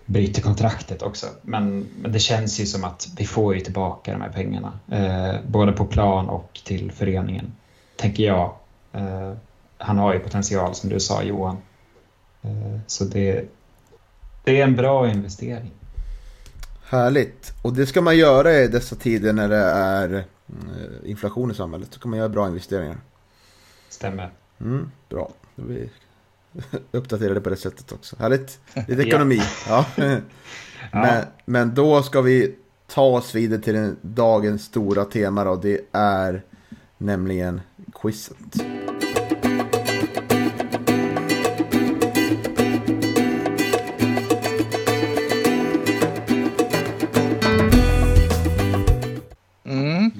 [0.06, 1.28] bryter kontraktet också.
[1.42, 4.80] Men, men det känns ju som att vi får ju tillbaka de här pengarna.
[4.92, 7.52] Eh, både på plan och till föreningen,
[7.96, 8.56] tänker jag.
[8.92, 9.34] Eh,
[9.78, 11.58] han har ju potential som du sa Johan.
[12.42, 13.46] Eh, så det,
[14.44, 15.72] det är en bra investering.
[16.90, 17.54] Härligt.
[17.62, 21.88] Och det ska man göra i dessa tider när det är eh, inflation i samhället.
[21.92, 22.98] Så kan man göra bra investeringar.
[23.94, 24.30] Stämmer.
[24.62, 25.32] Mm, bra.
[25.56, 25.90] Då vi
[26.92, 28.16] uppdaterade på det sättet också.
[28.20, 28.60] Härligt.
[28.88, 29.42] Lite ekonomi.
[29.68, 29.86] ja.
[30.92, 32.56] men, men då ska vi
[32.88, 36.44] ta oss vidare till den, dagens stora tema och det är
[36.98, 37.62] nämligen
[38.02, 38.38] quizet.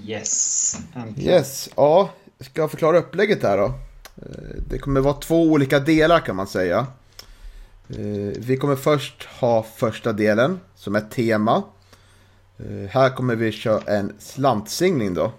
[0.06, 0.78] Yes.
[1.18, 2.10] Yes, ja.
[2.44, 3.66] Ska jag förklara upplägget här då?
[4.16, 6.88] Eh, det kommer vara två olika delar kan man säga.
[7.90, 11.64] Eh, vi kommer först ha första delen som är tema.
[12.58, 15.32] Eh, här kommer vi köra en slantsingling då.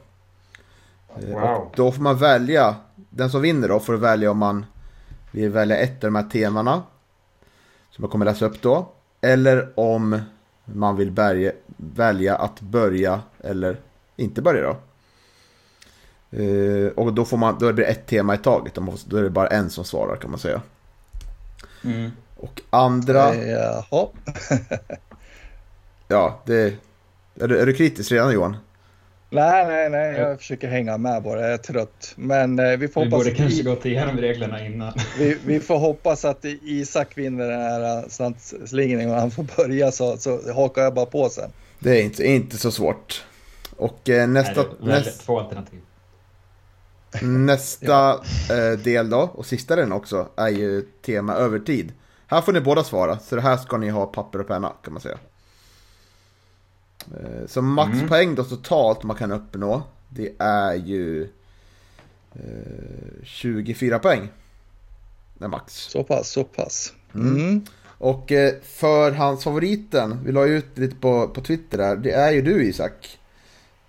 [1.14, 1.42] Wow.
[1.42, 2.76] Och då får man välja,
[3.10, 4.66] den som vinner då får välja om man
[5.30, 6.82] vill välja ett av de här temana.
[7.90, 8.92] Som jag kommer läsa upp då.
[9.20, 10.20] Eller om
[10.64, 11.10] man vill
[11.76, 13.80] välja att börja eller
[14.16, 14.76] inte börja då.
[16.38, 18.74] Eh, och då, får man, då blir det ett tema i taget.
[19.06, 20.62] Då är det bara en som svarar kan man säga.
[21.84, 22.10] Mm.
[22.36, 24.08] Och andra, Eh, Jaha.
[26.08, 26.74] ja det...
[27.40, 28.56] Är du, är du kritisk redan Johan?
[29.30, 31.40] Nej, nej, nej, jag försöker hänga med bara.
[31.40, 32.12] Jag är trött.
[32.16, 34.92] Men eh, vi får Vi hoppas borde att kanske I, gått igenom reglerna innan.
[35.18, 39.92] vi, vi får hoppas att Isak vinner den här eh, slantslingningen och han får börja
[39.92, 41.50] så, så hakar jag bara på sen.
[41.78, 43.24] Det är inte, inte så svårt.
[43.76, 45.80] Och eh, nästa, Nej, det är väldigt näst, två alternativ.
[47.22, 48.12] Nästa
[48.50, 51.92] eh, del då, och sista den också, är ju tema övertid.
[52.26, 54.92] Här får ni båda svara, så det här ska ni ha papper och penna kan
[54.92, 55.18] man säga.
[57.10, 61.22] Eh, så maxpoäng då totalt man kan uppnå, det är ju
[62.32, 64.28] eh, 24 poäng.
[65.38, 65.74] Det är max.
[65.74, 66.92] Så pass, så pass.
[67.14, 67.64] Mm.
[67.98, 72.64] Och eh, förhandsfavoriten, vi la ut lite på, på Twitter där, det är ju du
[72.64, 73.18] Isak.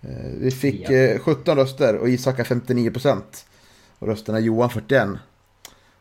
[0.09, 0.95] Eh, vi fick Ja.
[0.95, 3.45] eh, 17 röster och Isak har 59%.
[3.99, 5.07] Och rösterna Johan 41.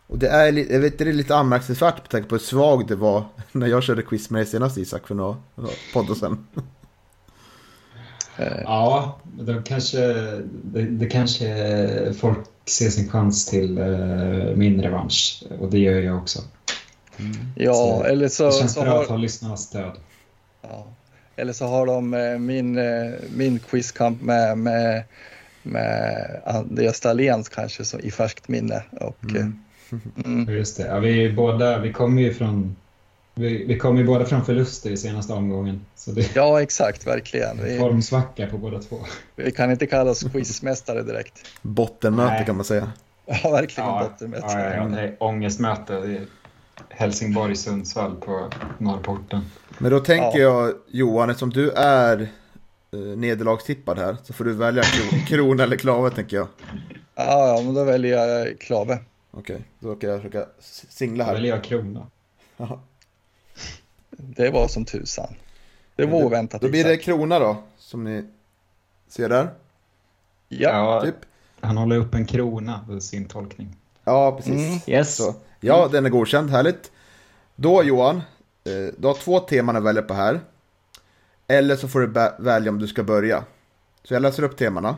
[0.06, 2.96] Och det är, jag vet, det är lite anmärkningsvärt med tanke på hur svag det
[2.96, 6.46] var när jag körde quiz med dig senast Isak för några, några poddar sedan.
[8.64, 9.98] Ja, då kanske,
[10.64, 15.44] det, det kanske folk ser sin chans till eh, min revansch.
[15.60, 16.40] Och det gör jag också.
[17.56, 19.92] Ja, Så eller så, Det känns så bra att har, ha lyssnarnas stöd.
[20.62, 20.86] ja,
[21.36, 25.02] eller så har de eh, min, eh, min quizkamp med, med,
[25.62, 28.82] med Andreas Dahlén kanske så, i färskt minne.
[29.00, 29.36] Och, Mm.
[29.36, 30.44] eh, mm.
[30.48, 30.86] Ja, Just det.
[30.86, 32.76] Ja, vi, båda, vi kommer ju från
[33.36, 35.80] vi, vi kommer ju båda från förluster i senaste omgången.
[35.96, 37.58] Så det Ja, exakt, verkligen.
[37.58, 38.96] en Vi, formsvacka på båda två.
[39.36, 41.46] vi kan inte kalla oss quizmästare direkt.
[41.62, 42.46] Bottenmöte Nej.
[42.46, 42.92] kan man säga.
[43.26, 44.74] Ja, verkligen Ja, bottenmästare.
[44.76, 46.20] ja, ja, det är ångestmöte
[46.90, 49.40] Helsingborg-Sundsvall på Norrporten.
[49.78, 50.66] Men då tänker Ja.
[50.66, 52.20] jag Johan, eftersom du är
[52.92, 56.46] eh, nederlagstippad här så får du välja kro- krona eller klave tänker jag.
[57.14, 58.98] Ja, ja, men då väljer jag Klave.
[59.30, 60.46] Okej, då kan jag försöka
[60.88, 61.34] singla Då här.
[61.34, 62.06] väljer jag krona.
[64.16, 65.34] Det var som tusan.
[65.96, 66.60] Det var oväntat.
[66.62, 68.24] Då blir det krona då, som ni
[69.08, 69.48] ser där.
[70.48, 71.14] Ja, Typ.
[71.60, 73.76] Han håller upp en krona i sin tolkning.
[74.04, 74.52] Ja, precis.
[74.54, 74.78] Mm.
[74.86, 75.16] Yes.
[75.16, 75.34] Så.
[75.66, 76.92] Ja, den är godkänd, härligt.
[77.56, 78.16] Då Johan,
[78.64, 80.40] eh, du har två teman att välja på här.
[81.46, 82.06] Eller så får du
[82.44, 83.44] välja om du ska börja.
[84.02, 84.96] Så jag läser upp temana.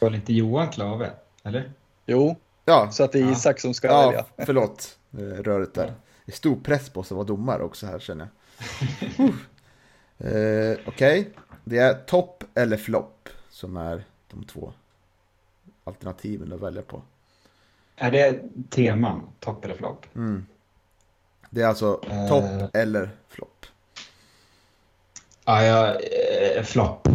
[0.00, 1.10] Var inte Johan Klave?
[1.42, 1.72] Eller?
[2.06, 3.32] jo, Ja, så att det är Ja.
[3.32, 4.24] Isak som ska ja välja.
[4.46, 4.98] förlåt.
[5.18, 5.94] eh, Röret där.
[6.24, 8.28] Det är stor press på sig att vara domare också här känner
[9.18, 9.28] jag.
[10.32, 11.30] uh, Okej,
[11.64, 14.72] det är topp eller flopp som är de två
[15.84, 17.02] alternativen att välja på.
[18.02, 19.22] Är det teman?
[19.40, 20.06] Topp eller flopp?
[20.14, 20.46] Mm.
[21.50, 22.28] Det är alltså Eh.
[22.28, 23.66] topp eller flopp.
[25.44, 25.88] Ja, jag...
[26.56, 27.08] Eh, flopp.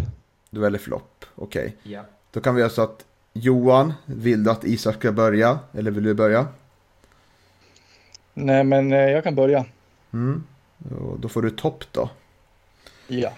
[0.50, 1.76] Du väljer flopp, okej.
[1.84, 2.02] Ja.
[2.32, 5.60] Då kan vi göra så att Johan, vill du att Isak ska börja?
[5.74, 6.48] Eller vill du börja?
[8.34, 9.66] Nej, men eh, jag kan börja.
[10.14, 10.44] Mm.
[11.20, 12.10] Då får du topp då.
[13.08, 13.32] Ja.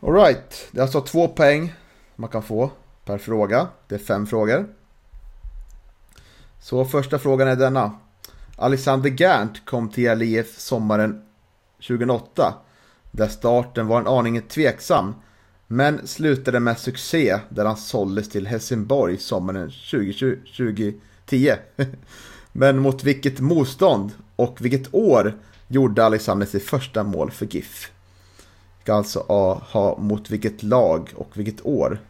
[0.00, 1.72] Alright, det är alltså två poäng
[2.16, 2.70] man kan få
[3.04, 3.68] per fråga.
[3.88, 4.68] Det är fem frågor.
[6.66, 7.92] Så första frågan är denna.
[8.56, 11.22] Alexander Gerndt kom till LIF sommaren
[11.88, 12.54] 2008.
[13.10, 15.14] Där starten var en aning tveksam.
[15.66, 21.52] Men slutade med succé där han såldes till Helsingborg sommaren 2020, 2010.
[22.52, 27.90] Men mot vilket motstånd och vilket år gjorde Alexander sitt första mål för GIF?
[28.82, 29.20] Ska alltså
[29.72, 32.00] ha, mot vilket lag och vilket år.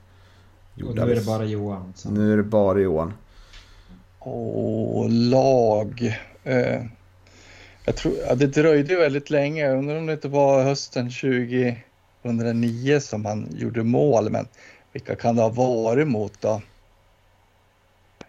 [0.85, 1.93] Och nu är det bara Johan.
[1.97, 2.11] Så.
[2.11, 3.13] Nu är det bara Johan.
[4.31, 6.21] Och lag.
[6.45, 6.83] Eh,
[7.85, 9.65] jag tror, ja, det dröjde väldigt länge.
[9.65, 14.31] Jag undrar om det inte var hösten 2009 som han gjorde mål.
[14.31, 14.49] Men
[14.93, 16.63] vilka kan det ha varit mot då?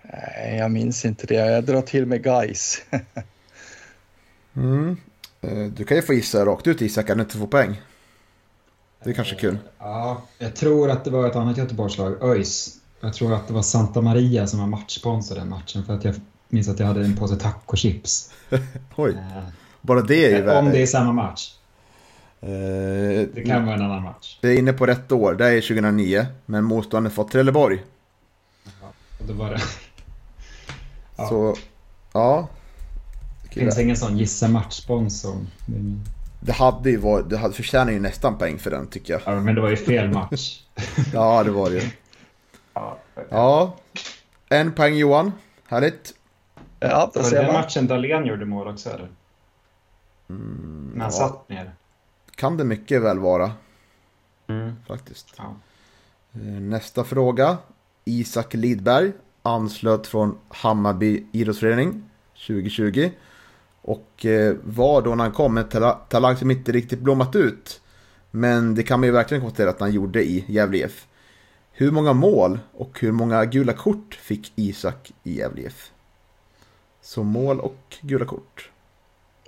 [0.02, 1.36] Nej, jag minns inte det.
[1.36, 2.82] Jag drar till med guys.
[4.56, 4.98] Mm.
[5.42, 7.82] Eh, Du kan ju få gissa rakt ut Isak, kan du inte få poäng?
[9.04, 9.58] Det är kanske kul.
[9.80, 12.78] Ja, jag tror att det var ett annat Göteborgslag, ÖIS.
[13.02, 16.16] Jag tror att det var Santa Maria som var matchsponsor den matchen för att jag
[16.50, 18.34] minns att jag hade en påse tacochips.
[18.96, 19.44] Oj, Eh,
[19.82, 20.72] bara det är ju Om värre.
[20.72, 21.54] det är samma match.
[22.42, 22.50] Eh,
[23.34, 24.38] Det kan vara en annan match.
[24.42, 26.26] Det är inne på rätt år, det är 2009.
[26.46, 27.84] Men motståndet var Trelleborg.
[28.82, 28.88] Ja,
[29.20, 29.60] och då var det...
[31.20, 31.30] Ja.
[31.30, 31.56] Så,
[32.14, 32.48] ja.
[33.54, 35.36] Det finns ingen sån gissa matchsponsor.
[35.66, 36.00] Det-
[36.40, 39.22] Det hade ju varit, det hade förtjänar ju nästan poäng för den tycker jag.
[39.26, 40.60] Ja, men det var ju fel match.
[41.14, 41.82] Ja, det var det ju.
[42.80, 42.98] Ja.
[43.30, 43.76] Ja.
[44.50, 45.32] En poäng Johan.
[45.68, 46.13] Härligt.
[46.80, 49.10] Ja, där Var det den matchen Dahlén gjorde mål också eller?
[50.28, 51.12] När han ja.
[51.12, 51.72] satt ner.
[52.36, 53.52] Kan det mycket väl vara
[54.88, 55.34] faktiskt.
[55.38, 55.56] Ja.
[56.34, 57.58] Eh, Nästa fråga.
[58.06, 59.12] Isak Lidberg
[59.44, 62.10] anslöt från Hammarby idrottsförening
[62.48, 63.10] 2020.
[63.82, 67.82] Och eh, var då när han kom en tala- talang som inte riktigt blommat ut.
[68.32, 71.07] Men det kan man ju verkligen konstatera att han gjorde i Gävle IF.
[71.80, 75.92] Hur många mål och hur många gula kort fick Isak i Gävle IF?
[77.02, 78.70] Så mål och gula kort.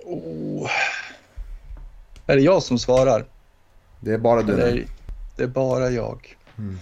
[0.04, 0.70] Oh.
[2.26, 3.24] Är det jag som svarar?
[4.00, 4.86] Det är bara du är,
[5.36, 6.36] det är bara jag.
[6.58, 6.78] Mm.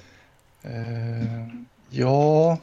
[0.62, 1.48] Eh,
[1.90, 2.58] ja,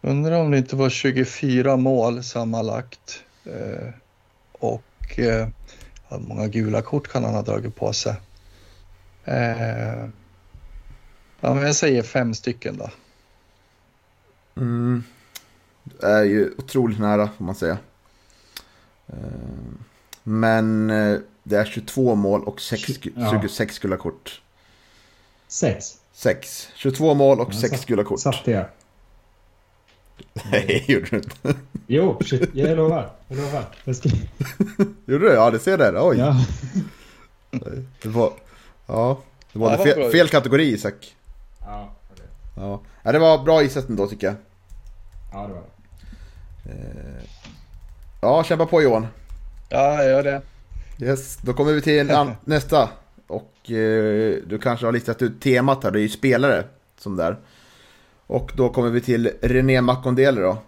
[0.00, 3.22] undrar om det inte var 24 mål sammanlagt.
[3.44, 3.88] Eh,
[4.52, 5.48] och eh,
[6.08, 8.14] hur många gula kort kan han ha dragit på sig?
[9.24, 10.08] Eh,
[11.40, 12.90] ja, men jag säger fem stycken då.
[14.56, 15.04] Mm.
[15.82, 17.78] Det är ju otroligt nära får man säga.
[19.06, 19.14] Eh,
[20.22, 22.82] Men eh, det är 22 mål och 6,
[23.16, 23.30] Ja.
[23.30, 24.40] 26 gula kort.
[25.48, 25.96] Sex.
[26.12, 26.68] 6.
[26.74, 28.20] 22 mål och Ja, 6 satt- gula kort.
[28.20, 28.66] Satte jag.
[30.50, 31.36] Nej, gjorde du inte.
[31.86, 32.18] Jo,
[32.52, 33.10] jag lovar.
[33.28, 33.64] Jag lovar.
[33.84, 34.08] Jag ska...
[35.06, 35.32] Gjorde du?
[35.34, 36.08] Ja, det ser där.
[36.08, 36.18] Oj.
[36.18, 36.44] Ja.
[38.02, 38.32] Det var,
[38.86, 39.20] ja,
[39.52, 41.16] det var Ja, det fel, fel kategori Isak.
[41.70, 41.92] Ja,
[42.56, 42.80] Ja.
[43.02, 44.36] ja, det var bra gissat ändå tycker jag.
[45.32, 47.22] ja, det var det.
[48.22, 49.06] Ja, kämpa på Johan.
[49.68, 50.42] Ja, jag gör det.
[51.06, 52.12] Yes, då kommer vi till
[52.44, 52.88] nästa.
[53.26, 56.64] Och eh, du kanske har listat ut temat här, det är ju spelare
[56.98, 57.36] som där.
[58.26, 60.58] Och då kommer vi till René Makondele då.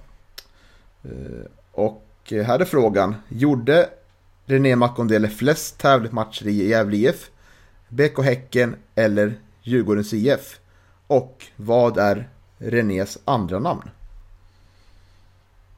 [1.05, 3.15] Eh, och eh, här är frågan.
[3.29, 3.89] Gjorde
[4.47, 7.31] René Makondele flest tävlingsmatcher i Gävle IF,
[7.89, 10.59] BK Häcken eller Djurgårdens IF?
[11.13, 13.91] Och vad är Renés andra namn?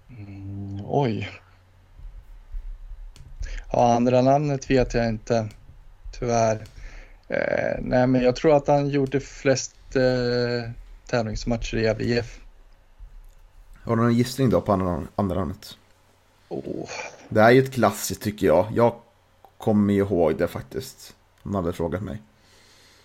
[0.08, 1.30] Mm, oj.
[3.72, 5.48] Ja, andra namnet vet jag inte,
[6.18, 6.64] tyvärr.
[7.28, 10.70] Eh, nej, men jag tror att han gjorde flest eh,
[11.06, 12.40] tävlingsmatcher i Gävle IF.
[13.82, 15.76] Har du någon gissning då på andra, andra namnet?
[16.48, 16.88] Oh.
[17.28, 18.66] Det är ju ett klassiskt tycker jag.
[18.74, 18.94] Jag
[19.58, 21.14] kommer ihåg det faktiskt.
[21.42, 22.22] Om hade frågat mig.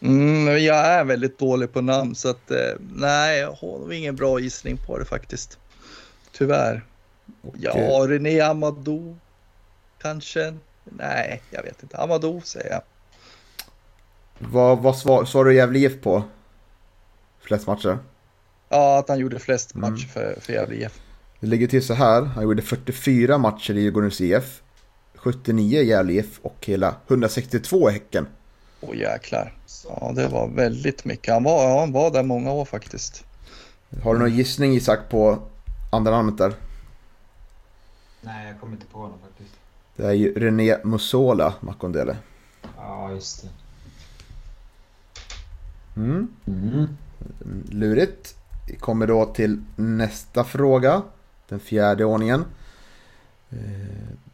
[0.01, 2.57] Mm, jag är väldigt dålig på namn så att eh,
[2.93, 5.57] nej, jag har nog ingen bra gissning på det faktiskt.
[6.31, 6.85] Tyvärr.
[7.53, 9.15] Ja, eh, René Amadou
[10.01, 10.53] kanske?
[10.83, 11.97] Nej, jag vet inte.
[11.97, 12.81] Amadou säger jag.
[14.37, 16.23] Vad, vad svar, svarade Gävle IF på?
[17.41, 17.97] Flest matcher?
[18.69, 19.91] Ja, att han gjorde flest Mm.
[19.91, 20.99] matcher för, för Gävle IF.
[21.39, 22.21] Det ligger till så här.
[22.21, 24.61] Han gjorde 44 matcher i Djurgårdens IF.
[25.15, 28.27] 79 i Gävle IF och hela 162 i Häcken.
[28.81, 29.53] Åh jäklar.
[29.87, 31.33] Ja, det var väldigt mycket.
[31.33, 33.23] Han var, ja, han var där många år faktiskt.
[34.03, 35.39] Har du någon gissning Isak på
[35.91, 36.53] andra namnet där?
[38.21, 39.55] Nej, jag kommer inte på honom faktiskt.
[39.95, 42.17] Det är ju René Musola Makondele.
[42.77, 43.49] Ja, just det.
[45.95, 46.27] Mm.
[46.47, 46.97] Mm.
[47.69, 48.35] Lurigt.
[48.67, 51.01] Vi kommer då till nästa fråga.
[51.49, 52.45] Den fjärde ordningen.
[53.49, 53.57] Eh,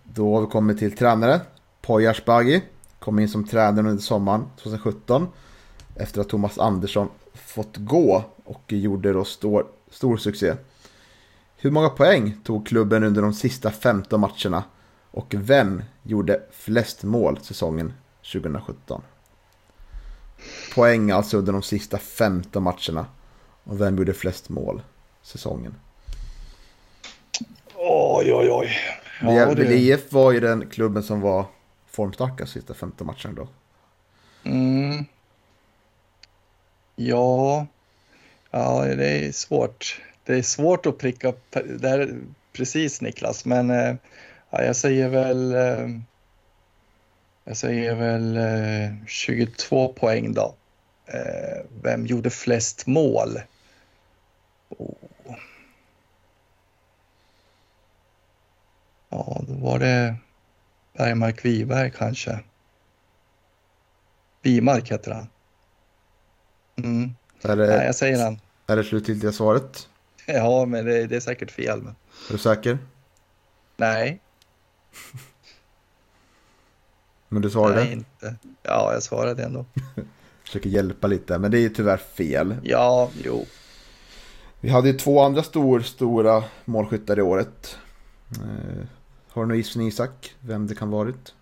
[0.03, 1.41] Då har vi kommit till tränare.
[1.81, 2.63] Poya Asbaghi
[3.05, 5.27] kom in som tränare under sommaren 2017.
[5.95, 10.53] Efter att Thomas Andersson fått gå och gjorde då stor, stor succé.
[11.57, 14.63] Hur många poäng tog klubben under de sista 15 matcherna?
[15.11, 17.93] Och vem gjorde flest mål säsongen
[18.33, 19.01] 2017?
[20.75, 23.05] Poäng alltså under de sista 15 matcherna.
[23.63, 24.81] Och vem gjorde flest mål
[25.21, 25.75] säsongen?
[27.75, 28.69] Oj, oj, oj.
[29.21, 31.45] Ja, det- IF var ju den klubben som var
[31.95, 33.47] formstarka sista 15 matcherna då.
[34.49, 35.05] Mm.
[36.95, 37.67] Ja.
[38.51, 40.01] ja, det är svårt.
[40.23, 41.33] Det är svårt att pricka
[41.79, 42.19] där
[42.53, 43.95] precis Niklas, men eh,
[44.49, 45.53] ja, jag säger väl.
[45.53, 45.89] Eh,
[47.43, 50.55] jag säger väl eh, 22 poäng då.
[51.83, 53.39] Vem gjorde flest mål?
[54.69, 55.35] Oh.
[59.09, 60.15] Ja, då var det
[60.97, 62.39] Bergmark Wiberg kanske.
[64.41, 65.27] Wimark heter han.
[66.75, 67.15] Mm.
[67.41, 68.39] Är Nej, det, jag säger han.
[68.67, 69.89] är det slutgiltiga svaret?
[70.27, 71.81] Ja, men det, det är säkert fel.
[71.81, 71.95] Men...
[72.29, 72.77] Är du säker?
[73.77, 74.21] Nej,
[77.29, 77.83] Men du svarade?
[77.83, 78.35] nej inte.
[78.63, 79.65] Ja, jag svarade ändå.
[80.43, 82.55] Försöker hjälpa lite, men det är ju tyvärr fel.
[82.63, 83.45] Ja, jo.
[84.59, 87.77] Vi hade ju två andra stor, stora målskyttar i året.
[89.35, 90.35] Har du någon gissning Isak?
[90.39, 91.33] Vem det kan varit?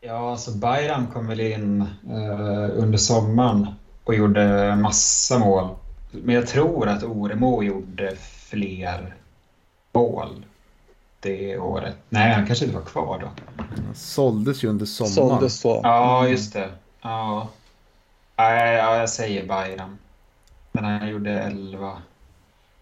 [0.00, 1.80] Ja, alltså Bayram kom väl in
[2.10, 3.66] eh, under sommaren
[4.04, 5.68] och gjorde massa mål.
[6.10, 9.14] Men jag tror att Oremo gjorde fler
[9.92, 10.44] mål
[11.20, 11.96] det året.
[12.08, 13.30] Nej, han kanske inte var kvar då.
[13.56, 15.14] Han såldes ju under sommaren.
[15.14, 15.80] Såldes så.
[15.82, 16.70] Ja, just det.
[17.02, 17.48] Ja,
[18.36, 19.98] Nej, ja jag säger Bayram.
[20.72, 21.92] Men han gjorde 11.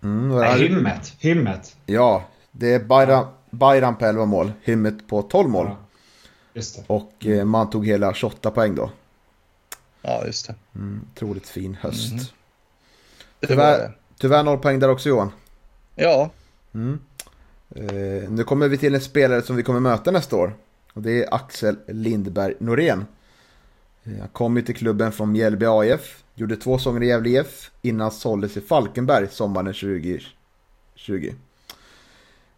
[0.03, 1.15] Mm, Nej, Hymmet.
[1.19, 1.77] Hymmet.
[1.87, 3.27] Ja, det är Bayram,
[3.59, 5.67] Bayram på 11 mål, Hymmet på 12 mål.
[5.67, 5.77] Ja,
[6.55, 6.85] just det.
[6.87, 8.91] Och eh, man tog hela 28 poäng då.
[10.03, 10.55] Ja, just det.
[10.75, 12.33] Mm, otroligt fin höst.
[13.41, 13.93] Det Tyvärr-.
[14.19, 15.33] Tyvärr noll poäng där också Johan.
[15.95, 16.31] Ja,
[16.75, 16.99] Mm.
[17.77, 20.55] Eh, nu kommer vi till en spelare som vi kommer möta nästa år.
[20.93, 23.07] Och det är Axel Lindberg Norén.
[24.05, 26.25] Eh, Han kom ju till klubben från Mjällby AIF.
[26.35, 31.33] Gjorde två säsonger i Gävle IF innan såldes i Falkenberg sommaren 2020.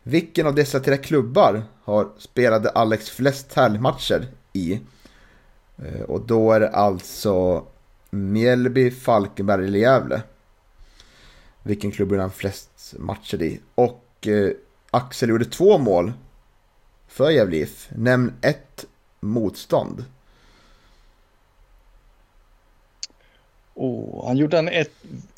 [0.09, 4.81] Vilken av dessa tre klubbar har spelade Alex flest tävlingsmatcher i?
[5.85, 7.65] Eh, Och då är det alltså
[8.11, 10.23] Mjällby, Falkenberg eller Gävle.
[11.63, 13.61] Vilken klubb gjorde han flest matcher i?
[13.75, 14.51] Och eh,
[14.91, 16.13] Axel gjorde två mål
[17.09, 17.89] för Gävle IF.
[17.97, 18.85] Nämn ett
[19.21, 20.05] motstånd.
[23.75, 24.93] oh, han gjorde en ett,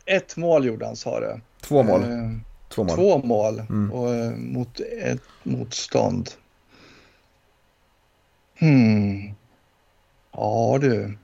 [0.04, 1.40] ett mål gjorde han sa det.
[1.60, 2.02] Två mål.
[2.02, 2.47] Eh,
[2.78, 2.96] Två mål.
[2.96, 3.92] Två mål Mm.
[3.92, 6.30] och, eh, mot ett motstånd.
[8.58, 9.34] Hmm.
[10.32, 11.18] Ja du.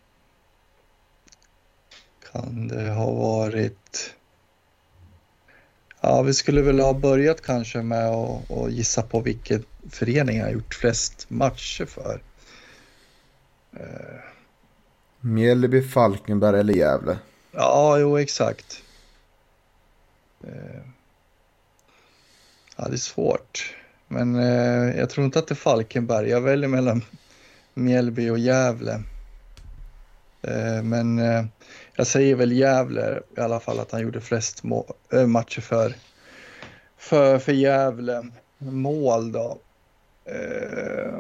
[2.33, 4.15] Kan det ha varit...
[6.01, 10.53] Ja, vi skulle väl ha börjat kanske med att, att gissa på vilken förening han
[10.53, 12.21] gjort flest matcher för.
[13.77, 14.21] Eh,
[15.21, 17.19] Mjällby, Falkenberg eller Gävle.
[17.53, 18.83] Ja, jo exakt.
[22.77, 23.75] Ja, det är svårt.
[24.09, 26.29] Men eh, jag tror inte att det är Falkenberg.
[26.29, 27.03] Jag väljer mellan
[27.75, 29.03] Mjällby och Gävle.
[30.43, 31.45] Eh, men eh,
[31.97, 34.63] jag säger väl Gävle i alla fall att han gjorde flest
[35.13, 35.95] eh, matcher för,
[36.97, 38.31] för, för Gävle.
[38.59, 39.59] Mål då?
[40.25, 41.19] Eh,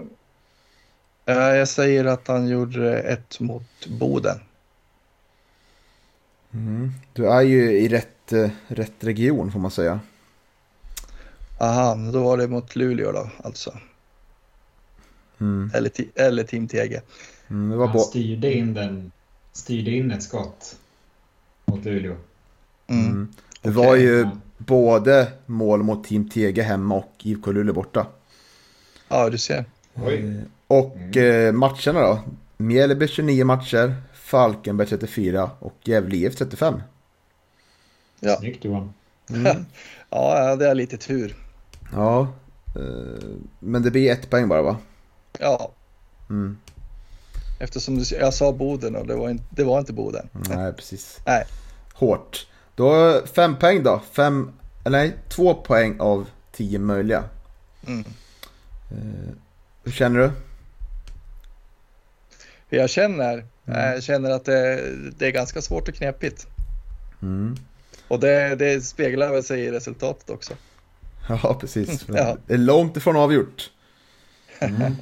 [1.26, 4.40] eh, jag säger att han gjorde ett mot Boden.
[6.54, 6.92] Mm.
[7.12, 10.00] Du är ju i rätt, eh, rätt region får man säga.
[11.58, 13.78] Aha, då var det mot Luleå då alltså.
[15.40, 15.70] Mm.
[15.74, 17.00] Eller, eller Team TG.
[17.48, 19.12] Mm, det var Han styrde in, den,
[19.52, 20.76] styrde in ett skott
[21.66, 22.16] mot Luleå.
[22.86, 23.06] Mm.
[23.06, 23.28] mm.
[23.62, 23.86] Det Okej.
[23.86, 24.30] var ju Ja.
[24.58, 28.06] både mål mot Team TG hemma och IFK Luleå borta.
[29.08, 29.64] Ja, du ser.
[29.94, 30.14] Oj.
[30.14, 32.20] Eh, Och eh, matcherna då?
[32.56, 36.74] Mjällby 29 matcher, Falkenberg 34 och Gävle IF 35.
[38.20, 38.36] Ja.
[38.36, 38.94] Snyggt Johan.
[39.30, 39.64] Mm.
[40.10, 41.36] Ja, det är lite tur.
[41.94, 42.20] Ja,
[42.76, 43.28] eh,
[43.58, 44.76] men det blir ett poäng bara va?
[45.38, 45.70] Ja,
[46.30, 46.58] Mm.
[47.60, 50.28] eftersom du, jag sa Boden och det var, inte, det var inte Boden.
[50.48, 51.20] Nej, precis.
[51.26, 51.44] Nej.
[51.94, 52.46] Hårt.
[52.74, 54.00] Då fem poäng då.
[54.12, 54.52] Fem,
[54.84, 57.24] eller nej, två poäng av tio möjliga.
[57.86, 58.04] Mm.
[58.90, 59.34] Eh,
[59.84, 60.30] hur känner du?
[62.68, 63.44] Hur jag känner?
[63.64, 64.82] Jag känner att det,
[65.18, 66.46] det är ganska svårt och knepigt.
[67.22, 67.56] Mm.
[68.08, 70.54] Och det, det speglar väl sig i resultatet också.
[71.42, 72.08] Ja, precis.
[72.08, 72.36] Men Ja.
[72.46, 73.70] Det är långt ifrån avgjort.
[74.58, 74.96] Mm.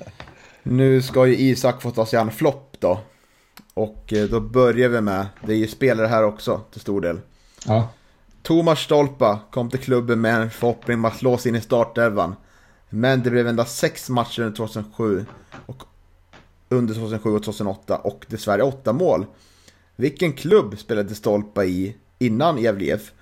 [0.63, 3.01] Nu ska ju Isak få ta sig an flopp då.
[3.75, 7.21] Och eh, då börjar vi med, det är ju spelare här också till stor del.
[7.67, 7.89] Ja.
[8.43, 12.35] Thomas Stolpa kom till klubben med en förhoppning om att slå sig in i startelvan.
[12.91, 15.25] Men det blev endast sex matcher under 2007
[15.67, 15.83] och
[16.69, 19.27] under 2007 och 2008 och dessvärre åtta mål.
[19.97, 23.13] Vilken klubb spelade Stolpa i innan Gävle IF?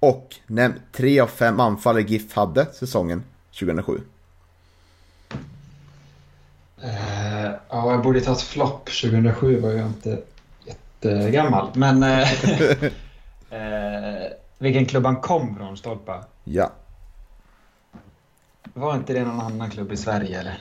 [0.00, 3.24] Och nämn tre av fem anfallare GIF hade säsongen
[3.58, 4.00] 2007.
[6.82, 8.84] Eh, ja, jag borde tagit flopp.
[9.02, 10.22] 2007 var jag inte
[10.66, 11.70] jättegammal.
[11.74, 12.32] Men eh,
[13.50, 16.24] eh, vilken klubb han kom från, Stolpa?
[16.44, 16.72] Ja,
[18.74, 20.58] Var inte det någon annan klubb i Sverige eller?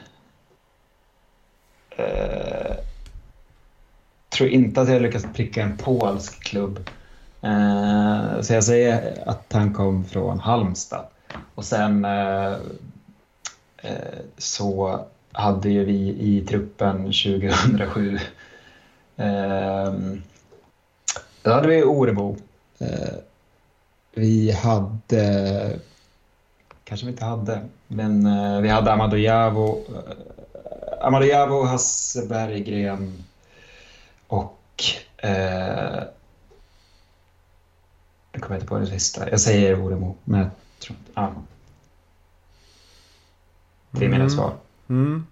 [4.30, 6.90] Tror inte att jag lyckats pricka en polsk klubb.
[7.48, 11.06] Eh, så jag säger att han kom från Halmstad.
[11.56, 12.52] Och sen eh,
[13.78, 15.00] eh, så
[15.32, 18.20] hade ju vi i truppen 2007
[21.42, 22.38] då hade vi Orebo.
[24.14, 25.80] Vi hade
[26.84, 27.62] kanske vi inte hade.
[27.88, 28.24] Men
[28.64, 29.20] vi hade Amadou
[31.02, 33.24] Amadou Javo, Hasse Berggren
[34.28, 34.84] och
[38.38, 39.30] nu kommer jag inte på det sista.
[39.30, 41.12] Jag säger Oremo, men jag tror inte...
[41.16, 41.34] Ja.
[43.92, 44.30] Det är mina Mm.
[44.30, 44.54] svar.
[44.90, 45.26] Mm.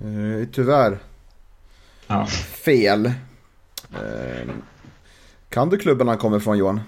[0.00, 0.98] Eh, tyvärr
[2.06, 2.26] Ja.
[2.26, 3.06] fel.
[3.06, 4.48] Eh,
[5.48, 6.80] kan du klubben han kommer ifrån Johan?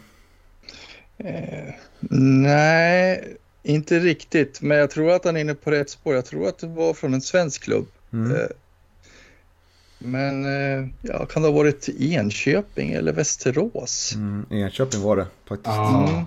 [1.19, 1.75] Eh,
[2.11, 4.61] nej, inte riktigt.
[4.61, 6.15] Men jag tror att han är inne på rätt spår.
[6.15, 7.87] Jag tror att det var från en svensk klubb.
[8.13, 8.37] Mm.
[10.05, 14.13] Men eh, ja, kan det ha varit Enköping eller Västerås?
[14.15, 15.77] Mm, Enköping var det faktiskt.
[15.77, 16.25] Mm.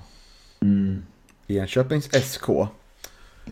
[0.61, 1.03] Mm.
[1.47, 2.49] Enköpings SK.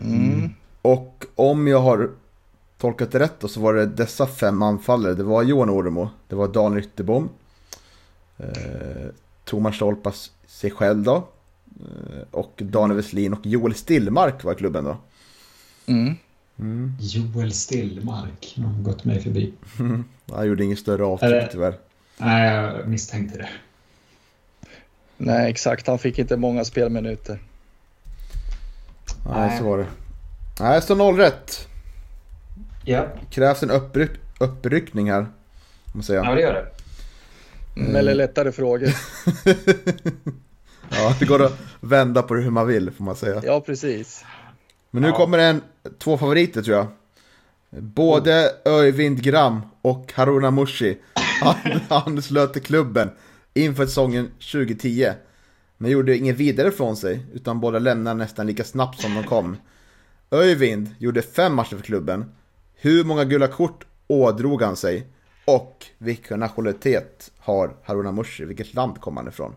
[0.00, 0.50] Mm.
[0.82, 2.10] Och om jag har
[2.78, 5.14] tolkat det rätt då, så var det dessa fem anfallare.
[5.14, 7.28] Det var Johan Oremo, det var Dan Ytterbom,
[8.38, 8.46] eh,
[9.44, 11.28] Thomas Stolpas sig själv då,
[11.80, 14.96] eh, och Daniel Westlin och Joel Stillmark var i klubben då.
[15.86, 16.14] Mm.
[16.58, 16.92] Mm.
[17.00, 19.52] Joel Stillmark har gått mig förbi.
[20.32, 21.78] Han gjorde inget större avtryck Eller- tyvärr.
[22.18, 23.48] Nej, jag misstänkte det.
[25.16, 25.86] Nej, exakt.
[25.86, 27.38] Han fick inte många spelminuter.
[29.26, 29.58] Nej, Nej.
[29.58, 29.86] så var det.
[30.60, 31.68] Nej, så noll rätt.
[32.84, 35.20] Ja, Krävs en uppryck, uppryckning här.
[35.84, 36.24] Måste man säga.
[36.24, 36.66] ja det gör det.
[37.80, 37.96] Mm.
[37.96, 38.88] Eller lättare frågor.
[40.90, 43.40] Ja, det går att vända på det hur man vill får man säga.
[43.44, 44.24] Ja, precis.
[44.94, 45.16] Men nu Ja.
[45.16, 45.62] kommer en,
[45.98, 46.86] två favoriter tror jag.
[47.82, 50.98] Både Öyvind Gram och Haruna Mushi
[51.40, 51.56] han,
[51.88, 53.10] han slöt till klubben
[53.54, 55.12] inför säsongen 2010.
[55.76, 59.56] Men gjorde inget vidare från sig, utan båda lämnade nästan lika snabbt som de kom.
[60.30, 62.24] Öyvind gjorde fem matcher för klubben.
[62.74, 65.06] Hur många gula kort ådrog han sig?
[65.44, 68.44] Och vilken nationalitet har Haruna Mushi?
[68.44, 69.54] Vilket land kommer han ifrån?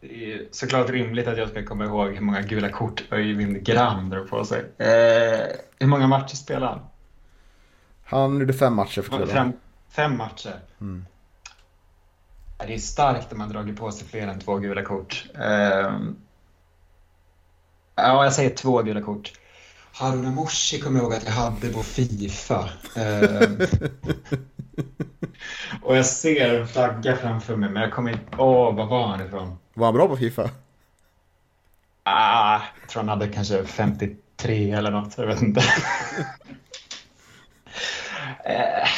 [0.00, 4.10] Det är såklart rimligt att jag ska komma ihåg hur många gula kort Öyvind Gram
[4.10, 4.60] drar på sig.
[4.78, 5.46] Eh,
[5.78, 6.80] hur många matcher spelar han?
[8.04, 9.28] Han gjorde fem matcher för klubben.
[9.28, 9.52] Fem,
[9.90, 10.60] fem matcher.
[10.80, 11.06] Mm.
[12.66, 15.26] Det är starkt om man dragit på sig fler än två gula kort.
[15.34, 15.92] Eh,
[17.94, 19.32] ja, jag säger två gula kort.
[19.92, 22.70] Haruna Morsi kommer jag ihåg att jag hade på Fifa.
[22.96, 23.50] Eh,
[25.82, 28.36] och jag ser en flagga framför mig, men jag kommer inte...
[28.38, 29.58] Åh, var var han ifrån?
[29.76, 30.50] Var han bra på Fifa?
[32.02, 35.18] Ah, jag tror han hade kanske 53 eller något.
[35.18, 35.60] Jag vet inte.
[38.44, 38.88] Eh,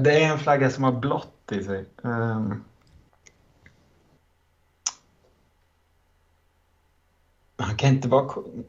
[0.00, 1.84] det är en flagga som har blått i sig.
[2.02, 2.64] Um,
[7.56, 8.28] han kan inte vara...
[8.28, 8.64] kung...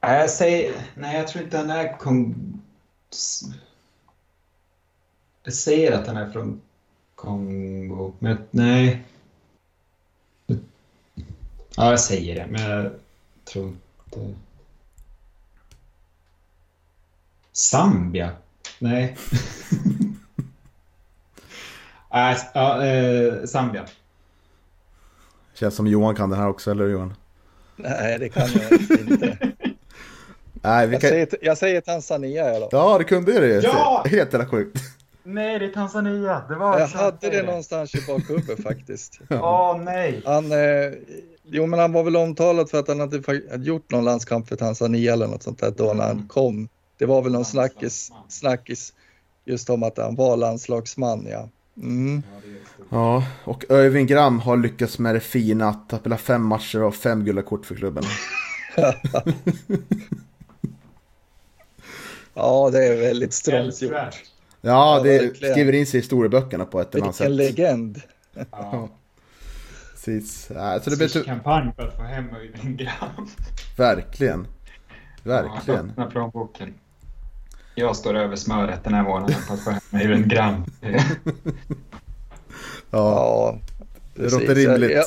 [0.00, 0.74] Nej, jag säger...
[0.94, 2.34] Nej, jag tror inte han är kung...
[5.42, 6.60] Jag säger att han är från
[7.20, 9.02] Kongo, men nej.
[11.76, 12.92] Ja, jag säger det, men jag
[13.44, 14.34] tror inte...
[17.52, 18.30] Zambia?
[18.78, 19.16] Nej.
[22.12, 23.86] Nej, ja, eh, Zambia.
[25.54, 27.14] Känns som Johan kan det här också, eller Johan?
[27.76, 29.38] Nej, det kan jag inte.
[30.52, 31.10] Nej, vi Jag kan...
[31.10, 32.68] säger, jag säger Tanzania i alla fall.
[32.72, 33.60] Ja, det kunde ju det.
[33.62, 34.04] Ja!
[34.06, 34.99] Helt jävla sjukt.
[35.22, 36.42] Nej, det är Tanzania.
[36.48, 39.20] Det var Jag hade det någonstans i bakhuvudet faktiskt.
[39.30, 40.22] Åh, nej.
[40.24, 40.92] Han, eh,
[41.44, 43.22] jo, men han var väl omtalad för att han hade
[43.56, 46.28] gjort någon landskamp för Tanzania eller något sånt där då när han Mm.
[46.28, 46.68] kom.
[46.98, 48.92] Det var väl någon snackis, snackis
[49.44, 51.48] just om att han var landslagsman, ja.
[51.76, 52.22] Mm.
[52.90, 57.24] Ja, och Öyvind Gram har lyckats med det fina att spela fem matcher och fem
[57.24, 58.04] gula kort för klubben.
[62.34, 63.92] Ja, det är väldigt strångt gjort.
[64.60, 65.54] Ja, Ja, det verkligen.
[65.54, 67.56] skriver in sig i historieböckerna på ett eller annat Vilken sätt.
[67.56, 68.00] legend.
[68.50, 68.88] Ja.
[69.92, 70.50] Precis.
[70.54, 73.28] Ja, så det blir kampanj för att få hem Öyvind Gram.
[73.76, 74.46] Verkligen.
[75.22, 75.84] Verkligen.
[75.86, 76.74] Ja, öppna plånboken.
[77.74, 80.64] Jag står över smöret den här månaden på att få hem Öyvind Gram.
[82.90, 83.58] Ja, Ja,
[84.14, 84.40] det precis.
[84.40, 84.90] låter rimligt.
[84.90, 85.04] Jag,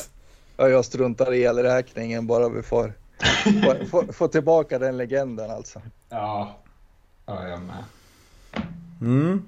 [0.56, 2.92] jag, jag struntar i elräkningen bara vi får,
[3.64, 5.82] får, får, får tillbaka den legenden alltså.
[6.08, 6.58] Ja,
[7.26, 7.84] ja jag med.
[9.00, 9.42] Mm.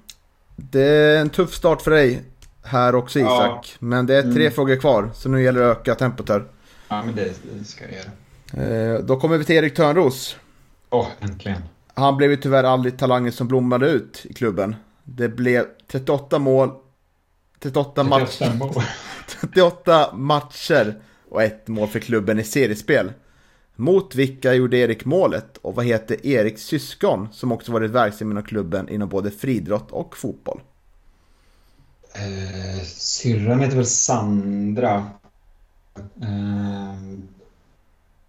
[0.55, 2.23] Det är en tuff start för dig
[2.63, 3.69] här också Isak.
[3.71, 3.77] Ja.
[3.79, 4.51] Men det är tre Mm.
[4.53, 6.43] frågor kvar, så nu gäller det att öka tempot här.
[6.87, 8.93] Ja, men det, det ska jag göra.
[8.95, 10.37] Eh, Då kommer vi till Erik Törnros.
[10.89, 11.61] Åh, äntligen.
[11.93, 14.75] Han blev ju tyvärr aldrig talangen som blommade ut i klubben.
[15.03, 16.71] Det blev 38 mål,
[17.59, 18.83] 38, match, 38 mål.
[19.41, 20.95] 38 matcher
[21.29, 23.11] och ett mål för klubben i seriespel.
[23.79, 28.43] Mot vilka gjorde Erik målet och vad heter Eriks syskon som också varit verksam inom
[28.43, 30.61] klubben inom både friidrott och fotboll?
[32.13, 35.09] Eh, syrran heter väl Sandra.
[36.21, 37.19] Eh,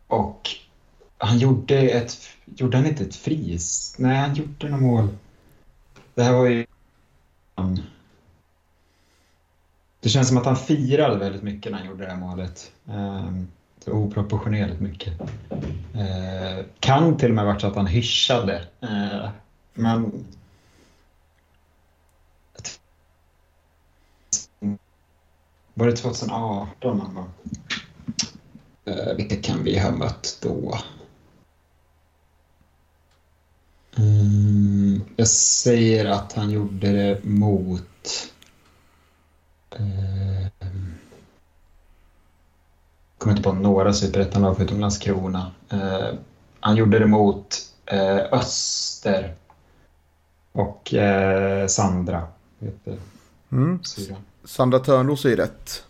[0.07, 0.49] och
[1.19, 2.19] han gjorde ett...
[2.45, 3.95] Gjorde han inte ett fris?
[3.99, 5.09] Nej, han gjorde något mål.
[6.15, 6.67] Det här var ju...
[10.01, 12.73] Det känns som att han firade väldigt mycket när han gjorde det här målet.
[12.85, 13.49] Um,
[13.91, 15.21] oproportionerligt mycket.
[15.95, 18.65] Uh, kan till och med varit så att han hyschade.
[18.83, 19.29] Uh,
[19.75, 20.27] men...
[25.75, 27.29] Var det 2018 han var?
[28.95, 30.79] Uh, vilka kan vi ha mött då?
[33.97, 38.31] Um, jag säger att han gjorde det mot...
[39.81, 40.47] Uh,
[43.19, 45.53] kommer inte på några superettan-lag förutom Landskrona.
[45.73, 46.19] Uh,
[46.61, 47.57] han gjorde det mot
[47.93, 49.35] uh, Öster
[50.53, 52.29] och uh, Sandra.
[53.53, 53.81] Mm.
[54.45, 55.85] Sandra Törnros är ju rätt.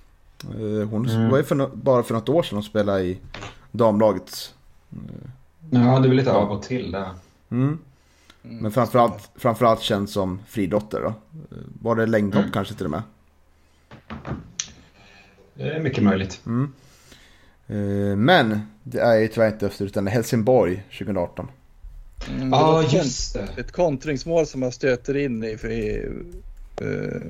[0.91, 1.31] Hon mm.
[1.31, 3.19] var ju för, bara för något år sedan och spelade i
[3.71, 4.55] damlaget.
[5.71, 7.11] Ja, det väl lite av och till där.
[7.51, 7.79] Mm.
[8.45, 11.15] Mm, Men framförallt, framförallt känd som friidrottare då?
[11.83, 12.53] Var det längdhopp mm.
[12.53, 13.03] kanske till och med?
[15.55, 16.41] Det är mycket möjligt.
[16.47, 16.73] Mm.
[17.69, 21.49] Eh, men det är ju tyvärr inte Öster utan det är Helsingborg 2018.
[22.29, 23.49] Mm, ja, ah, just det.
[23.57, 25.57] Ett kontringsmål som man stöter in i.
[25.57, 25.69] För
[26.83, 27.23] uh,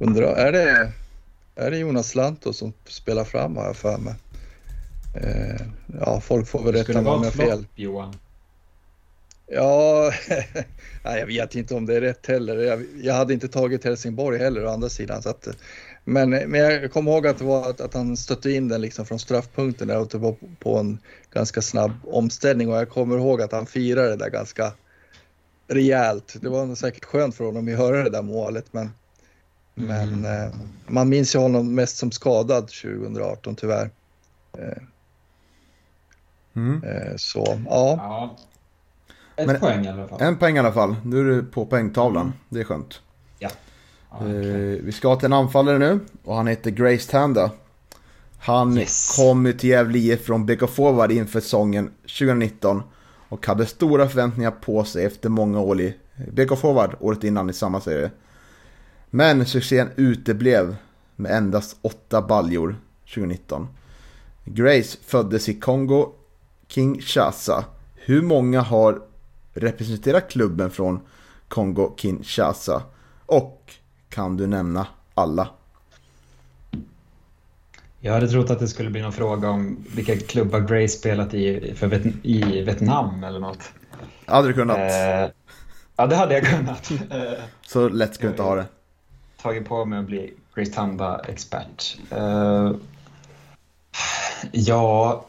[0.00, 0.92] undrar, är, det,
[1.54, 4.14] är det Jonas Lanto som spelar fram har jag för mig.
[5.24, 5.66] Uh,
[6.00, 7.66] ja, folk får väl rätta mig om jag fel.
[7.74, 8.14] Johan?
[9.46, 10.12] Ja,
[11.04, 12.56] nej, jag vet inte om det är rätt heller.
[12.56, 15.22] Jag, jag, hade inte tagit Helsingborg heller å andra sidan.
[15.22, 15.48] Så att,
[16.08, 19.06] men, men jag kommer ihåg att, det var att, att han stötte in den liksom
[19.06, 20.98] från straffpunkten där och det var på en
[21.32, 24.72] ganska snabb omställning och jag kommer ihåg att han firade det där ganska
[25.68, 26.36] rejält.
[26.40, 28.90] Det var säkert skönt för honom att höra det där målet men,
[29.76, 30.20] mm.
[30.20, 30.54] men eh,
[30.86, 33.90] man minns ju honom mest som skadad 2018 tyvärr.
[34.58, 34.82] Eh,
[36.56, 36.82] mm.
[36.84, 37.96] eh, så ja.
[37.96, 38.36] ja.
[39.36, 40.22] Ett Men poäng i alla fall.
[40.22, 40.96] En poäng i alla fall.
[41.04, 42.26] Nu är du på poängtavlan.
[42.26, 42.38] Mm.
[42.48, 43.00] Det är skönt.
[44.10, 44.74] Okay.
[44.74, 47.50] eh, vi ska till en anfallare nu och han heter Grace Tanda.
[48.38, 49.16] Han yes.
[49.16, 52.82] kom till Gävle IF från BK Forward inför säsongen 2019
[53.28, 55.96] och hade stora förväntningar på sig efter många år i
[56.32, 58.10] BK Forward året innan i samma serie.
[59.10, 60.76] Men succén uteblev
[61.16, 62.76] med endast åtta baljor
[63.14, 63.68] 2019.
[64.44, 66.12] Grace föddes i Kongo
[66.68, 67.64] Kinshasa.
[67.94, 69.02] Hur många har
[69.52, 71.00] representerar klubben från
[71.48, 72.82] Kongo-Kinshasa?
[73.26, 73.72] Och
[74.16, 75.48] kan du nämna alla?
[78.00, 81.74] Jag hade trott att det skulle bli någon fråga om vilka klubbar Gray spelat i,
[81.74, 83.72] för Viet i Vietnam eller något.
[84.26, 84.78] Hade du kunnat?
[84.78, 85.30] Eh,
[85.96, 86.92] ja, det hade jag kunnat.
[87.66, 88.66] Så lätt skulle du inte ha det.
[89.42, 91.98] Tagit på mig att bli Grace Tanda-expert.
[92.10, 92.72] Eh,
[94.52, 95.24] ja,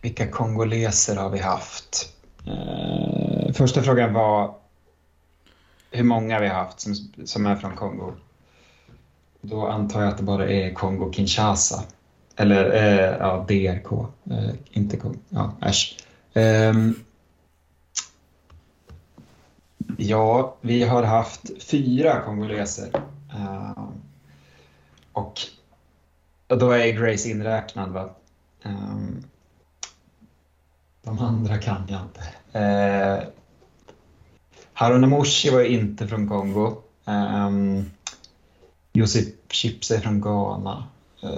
[0.00, 2.14] vilka kongoleser har vi haft?
[2.46, 4.54] Eh, första frågan var
[5.90, 8.12] hur många vi har haft som, som är från Kongo.
[9.40, 11.82] Då antar jag att det bara är Kongo-Kinshasa.
[12.36, 13.92] Eller eh, ja, DRK.
[14.30, 15.18] Eh, inte Kongo.
[15.28, 15.98] Ja, äsch.
[16.34, 16.94] Um,
[19.96, 22.90] ja, vi har haft fyra kongoleser.
[23.34, 23.88] Uh,
[25.12, 25.40] och
[26.46, 27.90] då är Grace inräknad.
[27.90, 28.10] Va?
[28.62, 29.24] Um,
[31.02, 32.22] de andra kan jag inte.
[32.58, 33.28] Eh,
[34.76, 36.82] Eh, Harunamushi var inte från Kongo.
[37.06, 37.50] Eh,
[38.92, 40.88] Josip Chips är från Ghana.
[41.22, 41.30] Eh,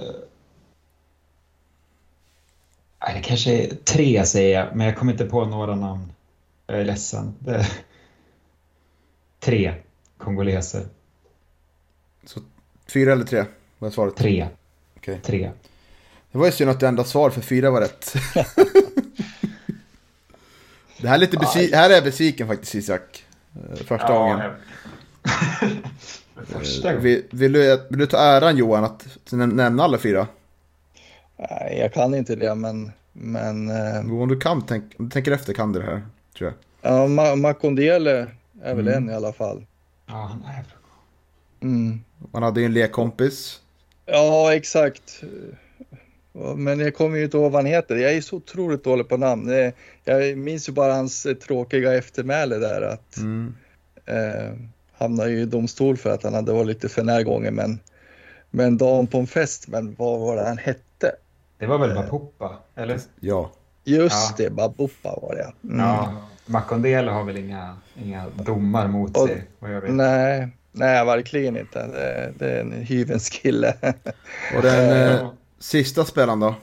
[3.15, 6.13] det kanske är tre säger jag, men jag kommer inte på några namn.
[6.67, 7.35] Jag är ledsen.
[7.39, 7.67] Det...
[9.41, 9.75] Tre
[10.19, 10.87] kongoleser.
[12.25, 12.41] Så
[12.87, 13.45] fyra eller tre?
[13.79, 14.17] Vad är svaret?
[14.17, 14.49] Tre.
[14.97, 15.19] Okay.
[15.21, 15.51] Tre.
[16.33, 18.15] Det var ju synd att det enda svar för fyra var rätt.
[21.01, 23.25] Det här är, lite besvi- här är jag besviken faktiskt Isak.
[23.71, 24.51] Eh, första ja, gången.
[26.47, 27.03] Första gången.
[27.03, 30.27] Vill, vill, du, vill du ta äran Johan att nämna alla fyra?
[31.37, 32.93] Nej, jag kan inte det men...
[33.13, 34.21] men eh...
[34.21, 36.03] Om du kan, tänk, om du tänker efter kan du det här.
[36.39, 36.93] Tror jag.
[36.93, 38.27] Ja, Ma Makondele
[38.63, 39.03] är väl mm.
[39.03, 39.67] en i alla fall.
[40.07, 40.65] Ja, han är
[41.61, 42.01] mm.
[42.33, 43.61] Man hade ju en lekkompis.
[44.07, 45.23] Ja, exakt.
[46.57, 47.97] Men jag kommer ju inte ihåg vad han heter.
[47.97, 49.73] Jag är så otroligt dålig på namn.
[50.05, 53.55] Jag minns ju bara hans tråkiga eftermäle där att mm.
[54.07, 54.53] eh,
[54.99, 57.55] hamnade ju i domstol för att han hade varit lite för närgången.
[57.55, 57.81] Men,
[58.51, 61.13] men dagen på en fest, men vad var det han hette?
[61.59, 63.01] Det var väl Bapuppa, eller?
[63.21, 63.51] Ja.
[63.85, 64.45] Just ja.
[64.45, 65.69] det, Babuppa var det.
[65.69, 65.87] Mm.
[65.87, 69.95] Ja, Makondele har väl inga, inga domar mot Och, sig, vad jag vet.
[69.95, 71.87] Nej, nej, verkligen inte.
[71.87, 73.75] Det, det är en hyvens kille.
[74.57, 76.55] Och den, eh, Sista spelaren då?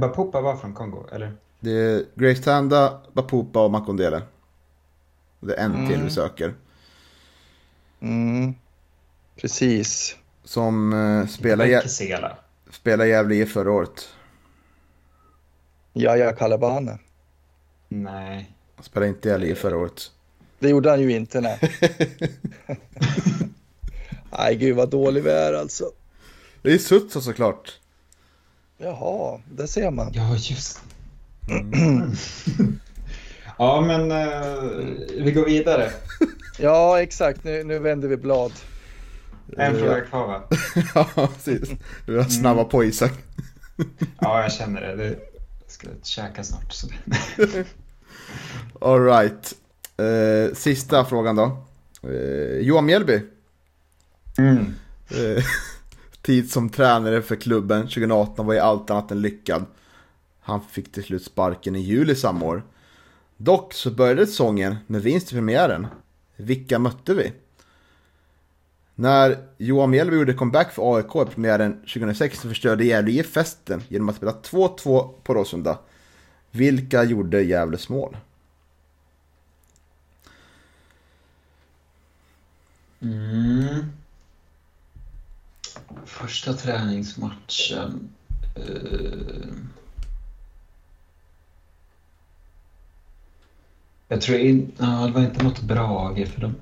[0.00, 1.32] Bapupa var från Kongo, eller?
[1.60, 4.22] Det är Grace Tanda, Bapupa och Makondele.
[5.40, 5.88] Det är en mm.
[5.88, 6.54] till vi söker.
[8.00, 8.54] Mm.
[9.36, 10.16] Precis.
[10.44, 10.92] Som
[11.42, 12.36] jä Kisela.
[12.70, 14.08] spelade Gävle IF förra året.
[15.92, 16.98] Jaja Kalabane.
[17.88, 18.56] Nej.
[18.76, 20.10] Han spelade inte i Gävle IF förra året.
[20.58, 21.58] Det gjorde han ju inte, nej.
[24.38, 25.90] nej, gud vad dålig vi är alltså.
[26.62, 27.78] Det är Sutsa såklart.
[28.78, 30.10] Jaha, där ser man.
[30.12, 30.82] Ja, just
[33.58, 34.62] Ja, men eh,
[35.24, 35.90] vi går vidare.
[36.62, 37.44] Ja, exakt.
[37.44, 38.52] Nu, nu vänder vi blad.
[39.56, 40.42] En fråga kvar va?
[40.94, 41.70] ja, precis.
[42.06, 43.12] Du är snabba på Isak.
[44.20, 44.96] Ja, jag känner det.
[44.96, 45.08] det
[45.62, 46.72] jag ska käka snart.
[46.72, 46.88] Så.
[48.80, 49.54] All right.
[49.96, 51.66] Eh, sista frågan då.
[52.02, 53.22] Eh, Johan Mjällby.
[54.38, 54.74] Mm.
[56.30, 59.64] Tid som tränare för klubben 2018 var ju allt annat än lyckad.
[60.40, 62.62] Han fick till slut sparken i juli samma år.
[63.36, 65.86] Dock så började säsongen med vinst i premiären.
[66.36, 67.32] Vilka mötte vi?
[68.94, 73.82] När Johan Mjällby gjorde comeback för AIK i premiären 2006 så förstörde Gävle IF festen
[73.88, 75.78] genom att spela 2-2 på Råsunda.
[76.50, 78.16] Vilka gjorde Gävles mål?
[83.00, 83.99] Mm.
[86.04, 88.08] Första träningsmatchen.
[88.58, 89.54] Uh...
[94.08, 94.72] Jag tror inte...
[94.84, 96.54] Ja, det var inte något Brage för dem.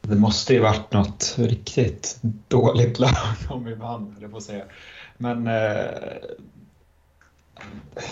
[0.00, 3.10] Det måste ju varit något riktigt dåligt lag
[3.48, 4.64] om vi vann, eller på att säga.
[5.16, 5.46] Men...
[5.46, 5.88] Eh,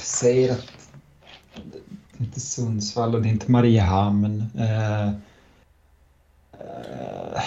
[0.02, 0.90] säger att
[1.54, 1.78] det
[2.18, 4.50] är inte Sundsvall och det är inte Mariehamn.
[4.58, 5.12] Eh,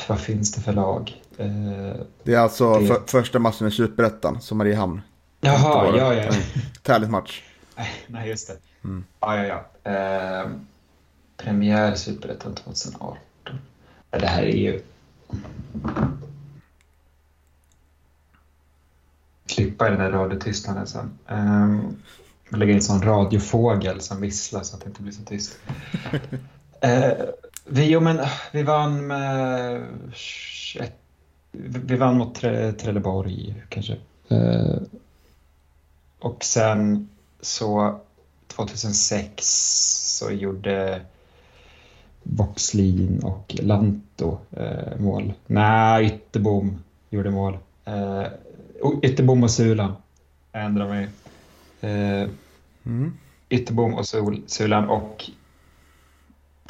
[0.07, 1.21] vad finns det för lag?
[1.37, 1.47] Eh,
[2.23, 5.01] Det är alltså Det- för, första matchen i Superettan, som Mariehamn.
[5.41, 6.31] jaha, ja, ja.
[6.81, 7.43] Tävligt match.
[8.07, 8.57] Nej, just det.
[8.83, 9.03] Mm.
[9.19, 9.91] Ja, ja, ja.
[9.91, 10.47] Eh,
[11.37, 13.17] premiär Superettan 2018.
[14.11, 14.81] Ja, Det här är ju...
[19.47, 21.19] Klippa i den där radiotystnaden sen.
[21.27, 21.79] Eh,
[22.57, 25.57] lägga in en sån radiofågel som visslar så att det inte blir så tyst.
[26.83, 27.11] Eh,
[27.65, 28.19] vi, jo, men,
[28.51, 29.83] vi vann med...
[30.13, 30.93] 21
[31.51, 33.97] Vi vann mot Tre, Trelleborg kanske.
[34.29, 34.75] Eh,
[36.19, 37.09] och sen
[37.41, 37.99] så
[38.47, 39.45] 2006
[40.19, 41.01] så gjorde
[42.23, 45.33] Voxlin och Lanto eh, mål.
[45.47, 47.57] Nej, Ytterbom gjorde mål.
[47.85, 48.23] Eh,
[49.01, 49.93] Ytterbom och Sulan.
[50.51, 51.09] Jag ändrar mig.
[51.81, 52.29] Eh,
[52.83, 53.13] Mm.
[53.49, 55.29] Ytterbom och Sul, Sulan och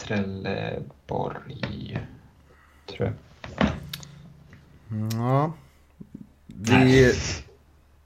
[0.01, 1.99] Trelleborg,
[2.89, 3.13] tror jag.
[5.13, 5.53] Ja.
[6.47, 7.13] Vi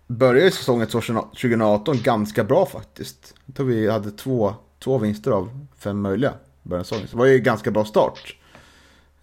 [0.07, 3.33] började säsongen 2018 ganska bra faktiskt.
[3.45, 6.33] Jag tror vi hade två, två vinster av fem möjliga
[6.63, 7.07] början säsongen.
[7.07, 8.35] Så det var ju en ganska bra start.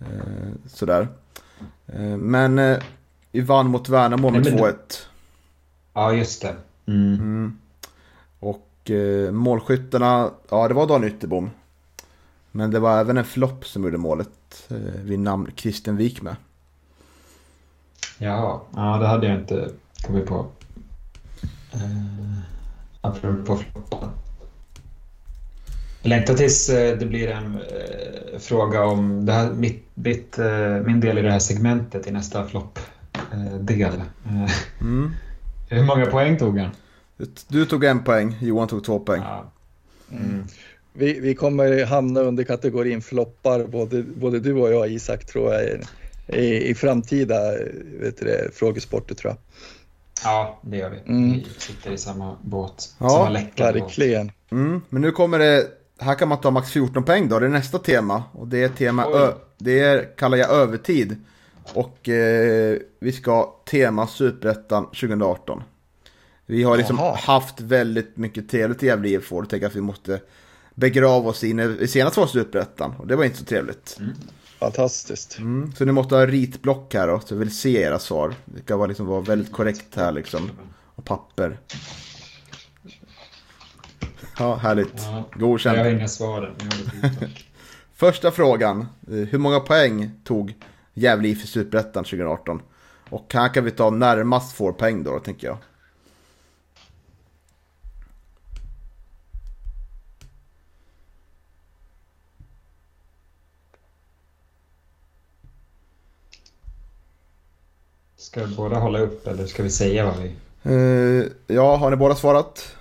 [0.00, 0.06] Eh,
[0.66, 1.08] sådär.
[1.86, 2.78] Eh, men eh,
[3.32, 4.74] vi vann mot Värnamo med Nej, men- 2-1.
[5.94, 6.56] Ja, just det.
[6.86, 7.14] Mm.
[7.14, 7.58] Mm.
[8.40, 8.68] Och
[9.30, 11.50] målskyttarna, ja det var Dan Ytterbom.
[12.52, 16.36] Men det var även en flopp som gjorde målet eh, vid namn Christian Wikme.
[18.18, 19.70] Jaha, ja, det hade jag inte
[20.06, 20.46] kommit på.
[21.74, 22.38] Uh,
[23.00, 24.10] apropå floppar.
[26.02, 30.76] Jag längtar tills eh, det blir en eh, fråga om det här, mitt, mitt, eh,
[30.84, 33.94] min del i det här segmentet i nästa flopp-del.
[33.94, 34.50] Eh,
[34.80, 35.14] Mm.
[35.68, 36.70] hur många poäng tog han?
[37.48, 39.22] Du tog en poäng, Johan tog två poäng.
[39.22, 39.44] Ja.
[40.10, 40.46] Mm.
[40.92, 45.80] Vi, vi kommer hamna under kategorin floppar, både, både du och jag Isak, tror jag,
[46.28, 47.50] i, i, framtida
[48.00, 49.38] vet du det, frågesporter tror jag.
[50.24, 51.12] ja, det gör vi.
[51.12, 51.32] Mm.
[51.32, 52.94] Vi sitter i samma båt.
[52.98, 53.82] Ja, samma läckare båt.
[53.82, 54.32] Verkligen.
[54.50, 55.66] Mm, men nu kommer det,
[55.98, 58.22] här kan man ta max 14 poäng då, det är nästa tema.
[58.32, 61.16] Och det är tema, ö, det är, kallar jag övertid.
[61.74, 65.62] Och eh, vi ska tema Superettan 2018.
[66.46, 67.16] Vi har liksom Jaha.
[67.16, 70.20] haft väldigt mycket trevligt i Gävle IF och tänker att vi måste
[70.82, 72.94] begrava oss in i senast var Superettan.
[72.98, 73.98] Och det var inte så trevligt.
[74.58, 75.38] Fantastiskt.
[75.38, 78.34] Mm, så nu måste jag ha ritblock här då, så jag vill se era svar.
[78.44, 80.50] Det ska vara, liksom, vara väldigt korrekt här liksom.
[80.94, 81.58] Och papper.
[84.38, 84.92] Ja, härligt.
[84.96, 85.02] Ja.
[85.10, 85.86] Jag har Godkänt.
[85.86, 86.54] inga svar
[87.02, 87.10] än.
[87.94, 88.80] Första frågan.
[88.80, 90.54] eh, Hur många poäng tog
[90.94, 92.62] Gävle IF i Superettan 2018?
[93.10, 95.56] Och här kan vi ta närmast får poäng då, tänker jag.
[108.32, 110.34] Ska vi båda hålla upp eller ska vi säga vad vi...
[110.62, 112.76] Eh, ja, har ni båda svarat?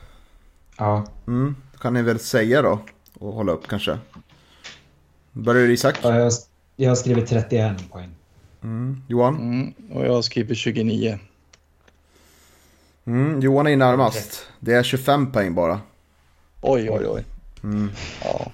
[0.78, 2.80] Ja, Mm, då kan ni väl säga då.
[3.20, 3.98] Och hålla upp kanske.
[5.32, 6.00] Börjar du Isak?
[6.04, 6.32] Ja, jag,
[6.76, 8.10] Jag har skrivit 31 poäng.
[8.64, 9.02] Mm.
[9.08, 9.36] Johan?
[9.36, 11.20] Mm, och jag skriver 29.
[13.06, 13.42] Mm.
[13.42, 14.48] Johan är närmast.
[14.60, 15.82] Det är 25 poäng bara.
[16.62, 17.26] Oj, oj, oj.
[17.64, 17.92] Mm.
[18.24, 18.52] Ja.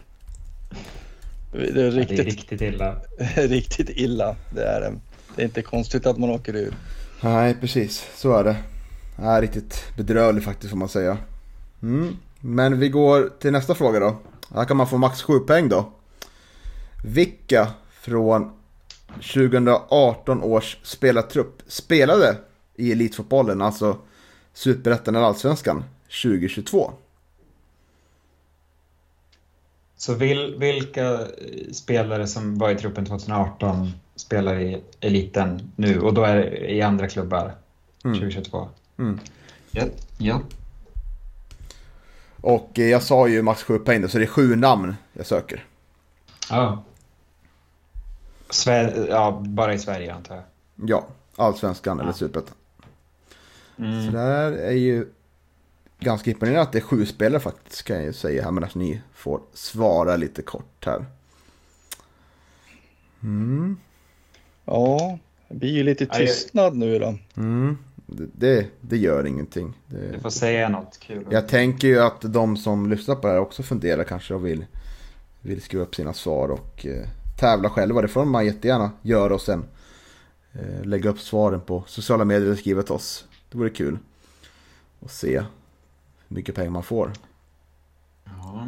[1.51, 2.95] Det är Ja, Det är riktigt, riktigt illa.
[3.35, 4.35] riktigt illa.
[4.55, 4.93] Det är det.
[5.37, 6.73] Det är inte konstigt att man åker ur.
[7.21, 8.07] Nej, precis.
[8.15, 8.55] Så är det.
[9.15, 11.17] Det är riktigt bedrövligt faktiskt får man säga.
[11.81, 12.17] Mm.
[12.39, 14.17] Men vi går till nästa fråga då.
[14.55, 15.91] Här kan man få max 7 poäng då.
[17.03, 18.51] Vilka från
[19.07, 22.37] 2018 års spelartrupp spelade
[22.75, 23.97] i Elitfotbollen, alltså
[24.53, 25.83] Superettan eller Allsvenskan
[26.21, 26.91] 2022?
[29.97, 31.19] Så vil, vilka
[31.73, 36.81] spelare som var i truppen 2018 spelar i eliten nu och då är det i
[36.81, 37.55] andra klubbar
[38.01, 38.69] 2022?
[38.97, 39.19] Mm.
[39.71, 39.83] Ja.
[40.17, 40.41] ja.
[42.41, 45.65] Och eh, jag sa ju max 7 poäng så det är sju namn jag söker.
[46.49, 46.83] Ja.
[48.49, 50.43] Sver- ja, bara i Sverige antar jag.
[50.89, 52.53] Ja, Allsvenskan eller Superettan.
[53.75, 54.13] Så Mm.
[54.13, 55.07] det här är ju
[55.99, 58.51] ganska imponerande att det är sju spelare faktiskt kan jag ju säga här.
[58.51, 61.05] Men att ni får svara lite kort här.
[63.23, 63.77] Mm,
[64.67, 67.17] Ja, det blir ju lite tystnad nu då.
[67.35, 69.73] mm, det, det, det gör ingenting.
[69.87, 71.25] Du Det, får säga något kul.
[71.29, 74.65] jag tänker ju att de som lyssnar på det här också funderar kanske och vill,
[75.41, 77.07] vill skriva upp sina svar och eh,
[77.39, 78.01] tävla själva.
[78.01, 79.65] Det får man jättegärna göra och sen
[80.53, 83.27] eh, lägga upp svaren på sociala medier eller skriva till oss.
[83.51, 83.97] Det vore kul
[85.05, 85.45] att se hur
[86.35, 87.11] mycket pengar man får.
[88.25, 88.67] Ja.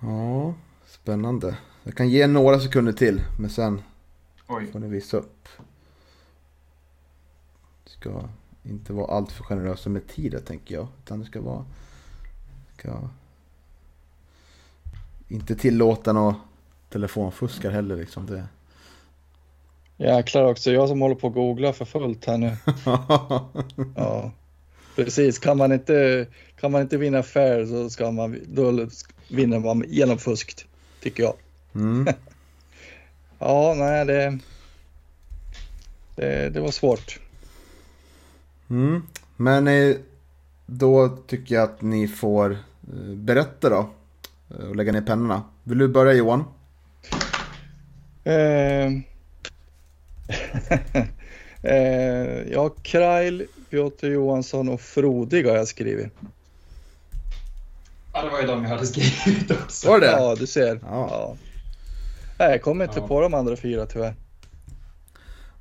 [0.00, 0.54] Ja,
[0.86, 1.56] spännande.
[1.84, 3.82] Jag kan ge några sekunder till, men sen
[4.46, 4.66] Oj.
[4.72, 5.48] får ni visa upp.
[7.84, 8.28] Ska
[8.62, 10.86] inte vara allt för generösa med tiden tänker jag.
[11.04, 11.64] Utan det ska vara...
[12.78, 13.08] Ska
[15.28, 16.34] inte tillåta några
[16.88, 18.26] telefonfuskar heller liksom.
[18.26, 18.44] Det...
[19.96, 22.56] Jäklar också, jag som håller på att googla för fullt här nu.
[23.96, 24.32] Ja,
[24.96, 25.38] precis.
[25.38, 26.26] Kan man inte,
[26.60, 28.88] kan man inte vinna fair så ska man, då
[29.28, 30.66] vinner man genom fusk,
[31.00, 31.34] tycker jag.
[31.74, 32.06] Mm.
[33.38, 34.38] Ja, nej, det,
[36.16, 37.18] det, det var svårt.
[38.70, 39.02] Mm.
[39.36, 39.96] Men eh,
[40.66, 43.90] då tycker jag att ni får eh, berätta då.
[44.50, 45.42] eh, Och lägga ner pennorna.
[45.62, 46.44] Vill du börja Johan?
[48.24, 48.86] Eh,
[51.62, 56.12] eh, ja, Krail, Piotr Johansson och Frodig har jag skrivit.
[58.12, 59.88] Ja, det var ju de jag hade skrivit också.
[59.88, 60.12] Var det det?
[60.12, 60.80] Ja, du ser.
[60.82, 61.08] Ja.
[61.10, 61.36] Ja.
[62.38, 63.06] Nej, jag kommer inte Ja.
[63.08, 64.14] på de andra fyra tyvärr.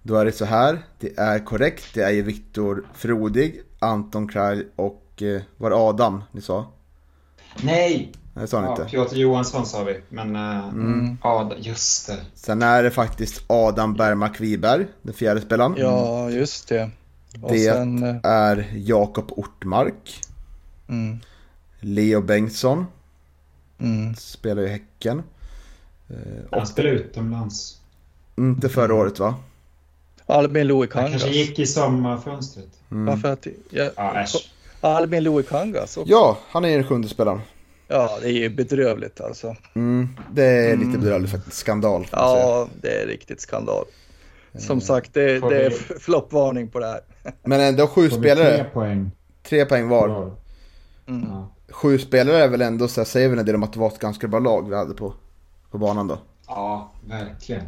[0.04, 0.80] Då är det så här.
[1.00, 1.84] Det är korrekt.
[1.94, 6.66] Det är ju Viktor Frodig, Anton Kraj och eh, var det Adam ni sa?
[7.64, 8.12] Nej!
[8.34, 8.86] Det sa ni Ja, inte.
[8.86, 10.36] Piotr Johansson sa vi, men...
[10.36, 11.18] eh, Mm.
[11.24, 12.18] Ja, just det.
[12.34, 15.74] Sen är det faktiskt Adam Bergmark Wiberg, den fjärde spelaren.
[15.78, 16.90] Ja, just det.
[17.42, 18.04] Och Det sen...
[18.04, 20.22] eh, är Jakob Ortmark.
[20.88, 21.20] Mm,
[21.80, 22.86] Leo Bengtsson
[23.80, 24.16] mm.
[24.16, 25.24] spelar ju i Häcken.
[26.14, 27.78] Eh, Han Och spelade utomlands.
[28.38, 29.36] inte förra året va?
[30.26, 31.22] Albin Louis Han Kangas.
[31.22, 32.70] kanske gick i sommarfönstret.
[32.92, 33.06] Mm.
[33.06, 33.48] Varför att...
[33.70, 34.52] Ja, Ja, äsch.
[34.82, 36.12] Albin Louis Kangas också.
[36.12, 37.42] Ja, han är den sjunde spelaren.
[37.88, 39.56] Ja, det är ju bedrövligt alltså.
[39.76, 41.58] Mm, det är lite bedrövligt faktiskt.
[41.58, 42.08] Skandal.
[42.12, 43.86] Ja, det är riktigt skandal.
[44.60, 47.02] Som sagt, det, det är floppvarning på det här.
[47.44, 48.64] Men ändå sju vi tre spelare.
[48.74, 49.12] poäng
[49.44, 50.36] Tre poäng var.
[51.08, 51.26] Mm.
[51.70, 53.88] Sju spelare är väl ändå, så här, säger väl en del om att det var
[53.88, 55.14] ett ganska bra lag vi hade på,
[55.74, 56.18] på banan då.
[56.48, 57.64] ja, verkligen.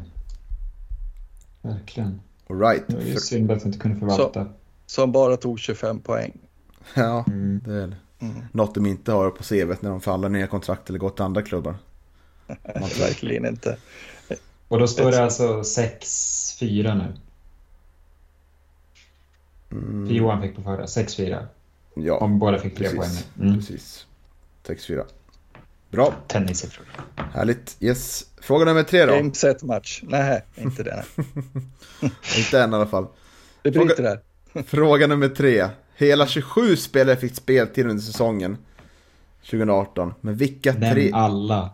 [1.62, 2.22] Verkligen.
[2.50, 2.84] Alright.
[2.88, 4.48] Det var ju synd att vi inte kunde förvalta.
[4.86, 6.38] Som bara tog 25 poäng.
[6.94, 7.62] Ja, Mm.
[7.66, 8.42] det är Mm.
[8.52, 11.42] något de inte har på CVt när de förhandlar nya kontrakt eller går till andra
[11.42, 11.76] klubbar.
[13.00, 13.78] Verkligen inte.
[14.68, 17.14] Och då står det alltså 6-4 nu.
[19.72, 20.86] Mm, För Johan fick på förra.
[20.86, 21.46] 6-4.
[21.96, 23.24] ja, Om båda fick tre precis.
[23.36, 23.48] poäng.
[23.50, 23.60] Mm.
[23.60, 24.06] precis.
[24.64, 25.04] 6-4.
[25.96, 26.86] Bra, Tennissiffror.
[27.34, 27.78] härligt.
[27.80, 28.26] Yes.
[28.42, 29.14] Fråga nummer tre då.
[29.14, 30.02] Game set match.
[30.04, 31.04] Nej, inte det.
[32.38, 33.08] Inte än i alla fall.
[33.62, 34.20] Det bryter där.
[34.64, 35.70] Fråga nummer tre.
[35.96, 38.58] Hela 27 spelare fick speltid under säsongen
[39.42, 40.14] 2018.
[40.22, 41.74] Men vilka tre, Nämn alla.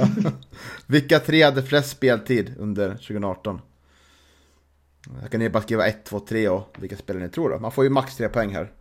[0.86, 3.60] vilka tre hade flest speltid under 2018?
[5.22, 7.58] Jag kan ni bara skriva 1, 2, 3 och vilka spelare ni tror då.
[7.58, 8.72] Man får ju max 3 poäng här.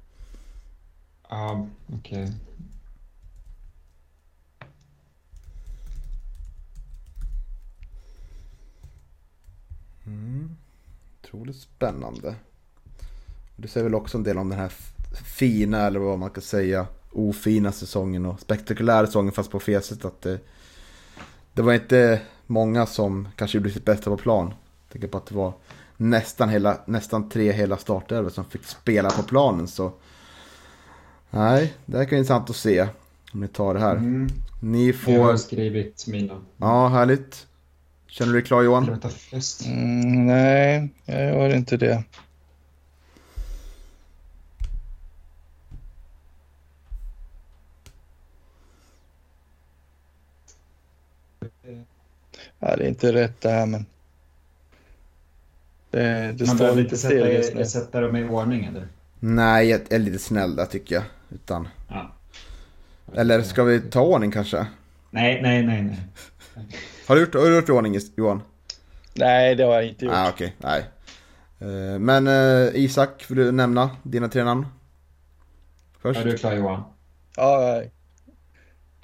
[1.29, 2.31] Ja, okej.
[11.23, 12.35] Otroligt spännande.
[13.55, 14.71] Det säger väl också en del om den här
[15.37, 20.05] fina, eller vad man kan säga, ofina säsongen och spektakulära säsongen fast på fel sätt
[20.05, 20.39] att det,
[21.53, 24.47] det var inte många som kanske gjorde sitt bästa på plan.
[24.47, 25.53] Jag tänker på att det var
[25.97, 29.67] nästan, hela, nästan tre hela startelvor som fick spela på planen.
[29.67, 29.91] Så
[31.29, 32.87] nej, det här kan vara intressant att se.
[33.33, 33.95] Om ni tar det här.
[33.95, 34.27] Mm.
[34.61, 35.37] Ni Jag har får...
[35.37, 36.41] skrivit mina.
[36.57, 37.47] Ja, härligt.
[38.11, 39.01] Känner du dig klar Johan?
[39.65, 42.03] Mm, nej, jag gör inte det.
[52.59, 53.85] Ja, det är inte rätt det här, men...
[55.91, 57.65] Det, det Man behöver inte sätta, nu.
[57.65, 58.87] sätta dem i ordning eller?
[59.19, 61.03] Nej, jag är lite snäll där tycker jag.
[61.29, 61.67] Utan...
[61.87, 62.11] Ja.
[63.15, 64.67] Eller ska vi ta ordning kanske?
[65.09, 65.99] Nej, nej, nej, nej.
[67.11, 68.41] Har du gjort, har du gjort ordning Johan?
[69.13, 70.13] Nej, det har jag inte gjort.
[70.13, 70.55] Nej, okej.
[70.57, 70.85] nej.
[71.59, 74.65] Eh, Men eh, Isak, vill du nämna dina tre namn?
[76.01, 76.19] Först?
[76.19, 76.83] Är du klar Johan?
[77.35, 77.83] Ja, jag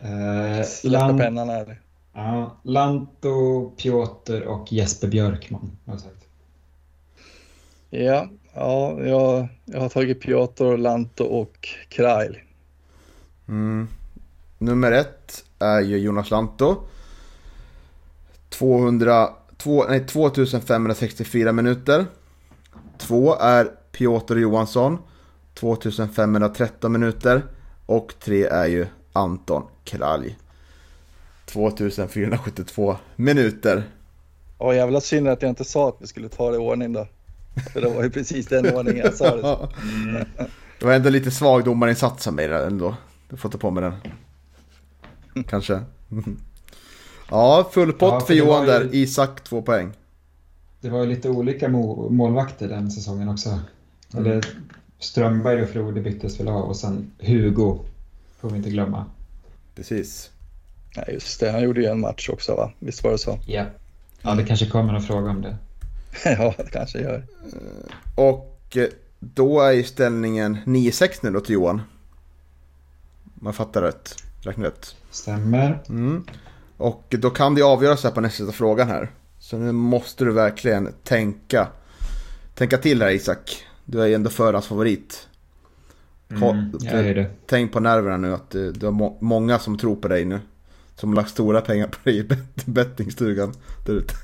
[0.09, 1.81] Uh, släpper pennan här.
[2.13, 5.77] ja, Lanto, Piotr och Jesper Björkman.
[5.85, 6.25] Har jag sagt.
[7.89, 12.37] Ja, ja jag, jag har tagit Piotr, Lanto och Krail.
[13.47, 13.87] Mm.
[14.57, 16.83] Nummer ett är ju Jonas Lanto.
[18.57, 22.05] 200, två, nej, 2564 minuter.
[22.97, 24.97] Två är Piotr Johansson.
[25.53, 27.43] 2513 minuter.
[27.85, 30.37] Och tre är ju Anton Kralj.
[31.45, 33.83] 2472 minuter.
[34.59, 37.07] Ja, jävla synd att jag inte sa att vi skulle ta det i ordning då.
[37.73, 39.69] För det var ju precis den ordningen jag sa det.
[40.79, 42.95] Det var ändå lite svag domarinsats av mig ändå.
[43.29, 45.43] Du får ta på mig den.
[45.43, 45.81] Kanske.
[47.29, 48.95] Ja, full pott Ja, för för Johan ju- där.
[48.95, 49.91] Isak, två poäng.
[50.81, 53.59] Det var ju lite olika målvakter den säsongen också.
[54.13, 54.45] Eller
[54.99, 57.79] Strömberg och Frode byttes väl av och sen Hugo.
[58.39, 59.05] Får vi inte glömma.
[59.75, 60.29] Precis.
[60.95, 61.51] Nej, just det.
[61.51, 62.71] Han gjorde ju en match också, va?
[62.79, 63.39] Visst var det så?
[63.47, 63.65] Ja.
[64.21, 65.57] Ja, det kanske kommer någon fråga om det.
[66.25, 67.23] ja, det kanske gör.
[68.15, 68.87] Och eh,
[69.19, 71.81] då är ju ställningen 9-6 nu då till Johan.
[73.43, 74.15] Jag fattar rätt.
[74.41, 74.95] Räknar rätt.
[75.11, 75.83] Stämmer.
[75.89, 76.23] Mm.
[76.77, 79.11] Och då kan det avgöras här på nästa frågan här.
[79.39, 81.67] Så nu måste du verkligen tänka.
[82.55, 83.63] Tänka till här Isak.
[83.85, 85.27] Du är ju ändå förhandsfavorit.
[86.39, 87.25] Ko- Mm.
[87.47, 90.39] Tänk på nerverna nu att du, du har må- många som tror på dig nu.
[90.95, 93.53] Som lagt stora pengar på dig i bet- bettingstugan
[93.85, 94.13] där ute.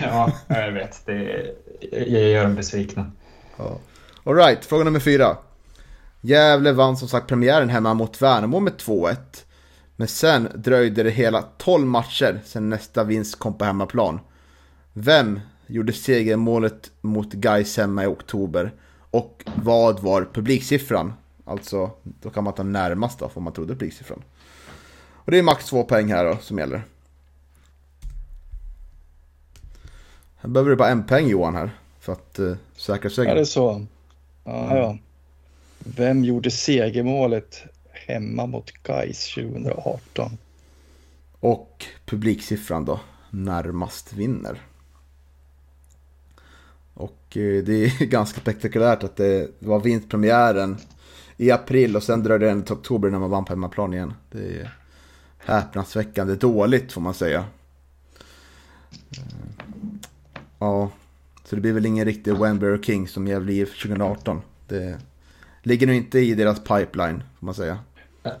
[0.00, 1.06] Ja, jag vet.
[1.06, 1.46] Det,
[1.92, 3.10] jag gör dem besvikna.
[3.56, 3.78] Ja.
[4.24, 5.36] Alright, fråga nummer fyra.
[6.20, 9.16] Gävle vann som sagt premiären hemma mot Värnamo med 2-1.
[10.02, 14.20] Men sen dröjde det hela 12 matcher sen nästa vinst kom på hemmaplan.
[14.92, 18.72] Vem gjorde segermålet mot Gais hemma i oktober?
[19.10, 21.12] Och vad var publiksiffran?
[21.44, 24.22] Alltså, då kan man ta närmast då, för man trodde publiksiffran.
[25.12, 26.82] Och det är max två poäng här då, som gäller.
[30.36, 33.36] Här behöver du bara en poäng Johan här, för att uh, säkra Är segern.
[33.36, 33.86] det så?
[34.44, 34.98] Ja, ja.
[35.78, 37.62] Vem gjorde segermålet
[38.06, 40.38] hemma mot Gais 2018?
[41.40, 43.00] Och publiksiffran då
[43.30, 44.60] närmast vinner.
[46.94, 50.76] Och eh, det är ganska spektakulärt att det var vinstpremiären
[51.36, 54.14] i april och sen dröjde det ända till oktober när man vann på hemmaplan igen.
[54.30, 54.74] Det är
[55.38, 57.44] häpnadsväckande dåligt får man säga.
[59.10, 59.62] Eh,
[60.58, 60.90] ja,
[61.44, 64.42] så det blir väl ingen riktig Wembley King som Gävle IF 2018.
[64.68, 64.98] Det
[65.62, 67.78] ligger nog inte i deras pipeline får man säga.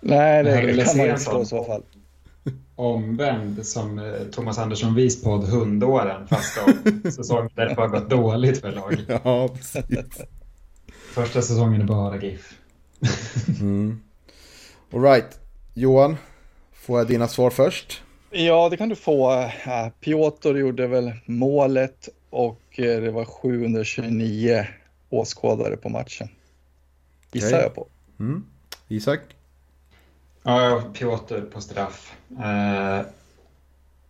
[0.00, 1.82] Nej, det kan man inte i så fall.
[2.76, 8.10] Omvänd som eh, Thomas Andersson Vis podd Hundåren fast av säsong där det bara gått
[8.10, 8.96] dåligt för lag.
[9.24, 9.84] Ja, precis.
[11.14, 12.54] Första säsongen är bara GIF.
[13.60, 14.00] Mm.
[14.92, 15.40] Alright,
[15.74, 16.16] Johan.
[16.72, 18.02] Får jag dina svar först?
[18.30, 19.32] Ja, det kan du få.
[19.32, 24.66] Äh, Piotr gjorde väl målet och eh, det var 729
[25.10, 26.28] åskådare på matchen.
[27.32, 27.60] Gissar Okej.
[27.62, 27.86] jag på.
[28.20, 28.44] Mm.
[28.88, 29.20] Isak?
[30.42, 32.12] Ja, Piotr på straff.
[32.44, 33.00] Eh,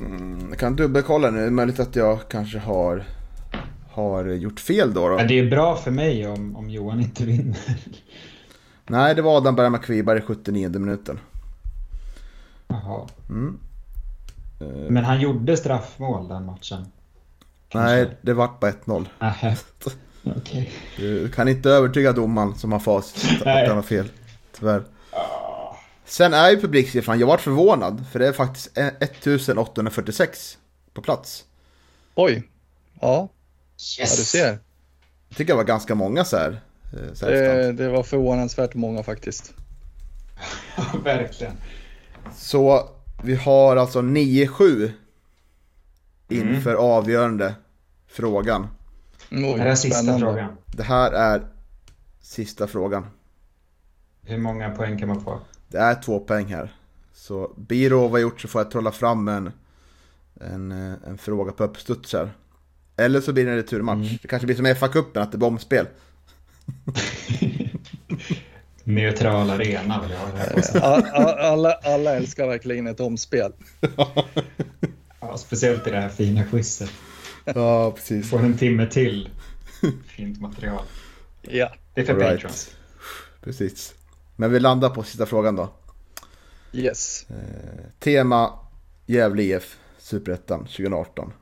[0.00, 1.40] Mm, jag kan dubbelkolla nu.
[1.40, 3.04] Det är möjligt att jag kanske har,
[3.90, 5.08] har gjort fel då.
[5.08, 5.18] då.
[5.18, 7.58] Ja, det är bra för mig om, om Johan inte vinner.
[8.86, 11.18] Nej, det var Adam Bergmark Wiberg i 79 minuten.
[12.68, 13.06] Jaha.
[13.28, 13.58] Mm.
[14.88, 16.86] Men han gjorde straffmål den matchen.
[17.74, 19.06] Nej, det vart bara 1-0.
[20.24, 20.72] Okej.
[20.96, 24.08] Du kan inte övertyga domaren som har facit att han har fel.
[24.58, 24.82] Tyvärr.
[26.04, 28.04] Sen är ju publiksiffran, jag vart förvånad.
[28.12, 30.58] För det är faktiskt 1846
[30.94, 31.44] på plats.
[32.14, 32.48] Oj.
[33.00, 33.28] Ja,
[33.98, 33.98] Yes!
[33.98, 34.58] ja du ser.
[35.28, 36.60] Jag tycker det var ganska många så här.
[36.92, 37.32] eh, Så här.
[37.32, 39.52] Det, det var förvånansvärt många faktiskt.
[41.04, 41.52] Verkligen.
[42.36, 42.88] Så
[43.24, 44.90] vi har alltså 9-7
[46.28, 46.82] inför Mm.
[46.84, 47.54] avgörande
[48.08, 48.68] frågan.
[49.34, 50.26] Oj, Det här är sista spännande.
[50.26, 50.56] frågan.
[50.66, 51.42] Det här är
[52.20, 53.06] sista frågan.
[54.24, 55.40] Hur många poäng kan man få?
[55.68, 56.72] Det är två poäng här.
[57.14, 59.52] Så Biro vad gjort så får jag trolla fram en,
[60.40, 62.32] en, eh, en fråga på uppstuds här.
[62.96, 64.18] Eller så blir det en returmatch.
[64.22, 65.86] Det kanske blir som FA-cupen, att det blir omspel.
[68.84, 73.52] Neutral arena vill jag ha det här a- Alla, alla älskar verkligen ett omspel.
[75.20, 76.90] Ja, speciellt i det här fina quizet.
[77.44, 78.30] Ja, precis.
[78.30, 79.28] Får en timme till.
[80.06, 80.84] Fint material.
[81.42, 82.34] Ja, Det är för right.
[82.42, 82.70] patrons.
[83.40, 83.94] precis.
[84.36, 85.72] Men vi landar på sista frågan då.
[86.72, 87.26] yes.
[87.98, 88.58] Tema
[89.06, 91.32] Gävle IF Superettan 2018.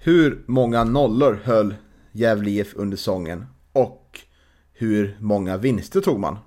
[0.00, 1.74] Hur många nollor höll
[2.12, 3.46] Gävle IF under säsongen?
[3.72, 4.20] Och
[4.72, 6.38] hur många vinster tog man?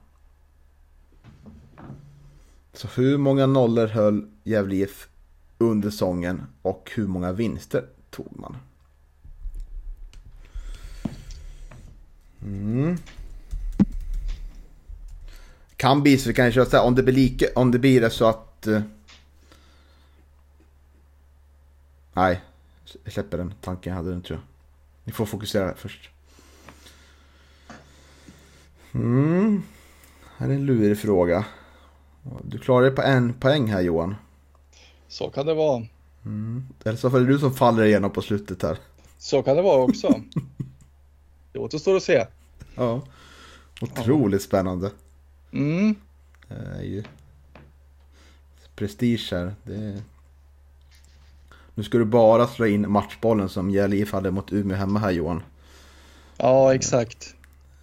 [2.73, 5.07] Så hur många nollor höll Gävle IF
[5.57, 6.43] under säsongen?
[6.61, 8.57] Och hur många vinster tog man?
[12.43, 12.97] Mm.
[15.75, 18.01] Kan bli så vi kan köra så här, om det blir lika, om det blir
[18.01, 18.81] det så att eh,
[22.13, 22.41] Nej,
[23.03, 24.45] jag släpper den tanken jag hade den tror jag.
[25.03, 26.09] Ni får fokusera först.
[28.93, 29.63] Mm.
[30.37, 31.45] Här är en lurig fråga.
[32.43, 34.15] Du klarar dig på en poäng här Johan.
[35.07, 35.85] Så kan det vara.
[36.83, 38.77] Eller så är det du som faller igenom på slutet här.
[39.17, 40.07] Så kan det vara också.
[41.51, 42.25] Det återstår att se.
[42.75, 43.01] Ja.
[43.81, 44.91] Otroligt spännande.
[45.53, 45.95] Mm.
[46.47, 47.03] Det är ju
[48.75, 49.55] prestige här.
[49.63, 50.01] Det.
[51.75, 55.11] Nu ska du bara slå in matchbollen som Gävle IF hade mot Umeå hemma här
[55.11, 55.43] Johan.
[56.37, 57.35] Ja, exakt.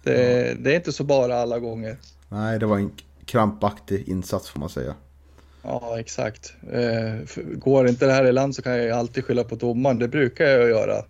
[0.03, 1.97] Det, det är inte så bara alla gånger.
[2.29, 2.91] Nej, det var en
[3.25, 4.95] krampaktig insats får man säga.
[5.61, 6.53] Ja, exakt.
[6.71, 9.99] Eh, går inte det här i land så kan jag ju alltid skylla på domaren.
[9.99, 11.05] Det brukar jag göra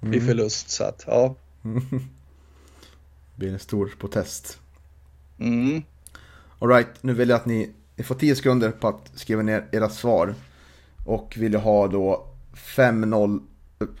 [0.00, 0.70] vid förlust.
[0.70, 1.34] Så att, ja.
[1.64, 2.00] Det
[3.36, 4.58] blir en stor protest.
[5.38, 5.82] Mm.
[6.58, 9.88] Alright, nu vill jag att ni, ni får 10 sekunder på att skriva ner era
[9.88, 10.34] svar.
[11.04, 13.40] Och vill jag ha då 5-0
[13.78, 13.96] upp.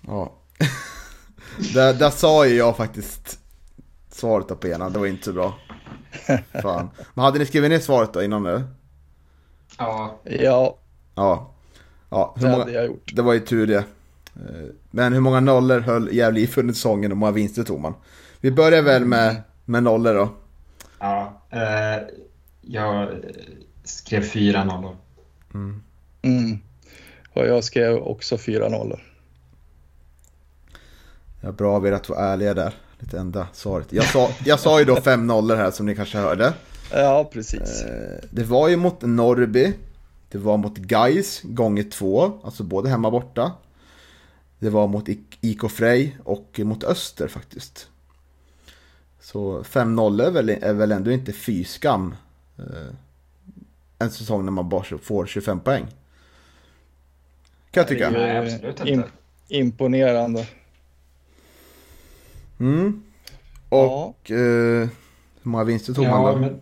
[0.00, 0.32] Ja.
[1.74, 3.38] där, där sa ju jag faktiskt
[4.10, 5.58] svaret på ena, det var inte så bra.
[6.62, 6.90] Fan.
[7.14, 8.64] Men hade ni skrivit ner svaret då innan nu?
[9.78, 10.78] Ja, Ja,
[11.14, 11.55] Ja.
[12.16, 13.10] Ja, hur det många, hade jag gjort.
[13.14, 13.76] det var ju tur det.
[14.36, 17.80] Eh, Men hur många nollor höll Gävle IF under säsongen och hur många vinster tog
[17.80, 17.94] man?
[18.40, 20.28] Vi börjar väl med, med nollor då.
[20.98, 21.42] ja.
[21.50, 22.02] Eh,
[22.60, 23.08] jag
[23.84, 24.96] skrev fyra nollor.
[26.22, 26.58] Mm.
[27.32, 28.98] Och jag skrev också 4-0.
[31.40, 32.72] Ja, bra av er att vara ärliga där.
[32.98, 33.86] Lite enda svaret.
[33.92, 36.52] Jag sa, jag sa ju då fem nollor här som ni kanske hörde.
[36.92, 37.82] Ja, precis.
[37.82, 39.72] Eh, Det var ju mot Norrby.
[40.28, 43.52] Det var mot Gais gånger två, alltså både hemma och borta.
[44.58, 47.88] Det var mot Ik- Frej och mot Öster faktiskt.
[49.20, 52.14] Så fem nollor är väl, är väl ändå inte fy skam.
[52.58, 52.94] eh,
[53.98, 55.86] En säsong när man bara får 25 poäng.
[57.70, 58.10] Kan jag tycka.
[58.10, 58.92] Nej, absolut inte.
[58.92, 59.04] Im-
[59.48, 60.46] imponerande.
[62.60, 63.02] Mm.
[63.68, 64.36] Och eh,
[65.42, 66.38] hur många vinster tog man Ja, då?
[66.38, 66.60] men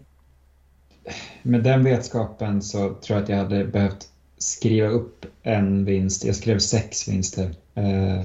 [1.43, 4.09] med den vetskapen så tror jag att jag hade behövt
[4.39, 6.25] skriva upp en vinst.
[6.25, 7.51] Jag skrev sex vinster.
[7.75, 8.23] Eh,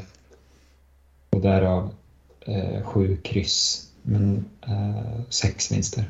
[1.29, 1.93] och därav
[2.41, 3.87] eh, sju kryss.
[4.01, 6.03] Men eh, sex vinster.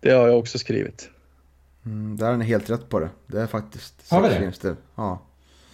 [0.00, 1.08] Det har jag också skrivit.
[1.86, 3.08] Mm, där är ni helt rätt på det.
[3.26, 4.44] Det är faktiskt Har vi sex det?
[4.44, 4.76] vinster.
[4.94, 5.22] Ja.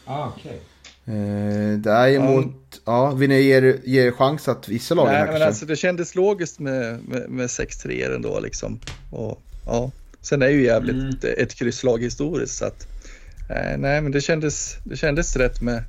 [0.04, 0.60] Ah, okej.
[1.04, 2.22] Eh, det är ju Ja.
[2.30, 5.44] mot, ja, vill ni ge ge er chans att vissa här Nej, men kanske?
[5.46, 8.80] alltså det kändes logiskt med, med, med 6-3 ändå liksom.
[9.10, 9.90] Och, ja.
[10.20, 11.14] Sen är ju jävligt Mm.
[11.38, 12.86] ett, krysslag historiskt så att
[13.50, 15.84] eh, nej, men det kändes, det kändes rätt med,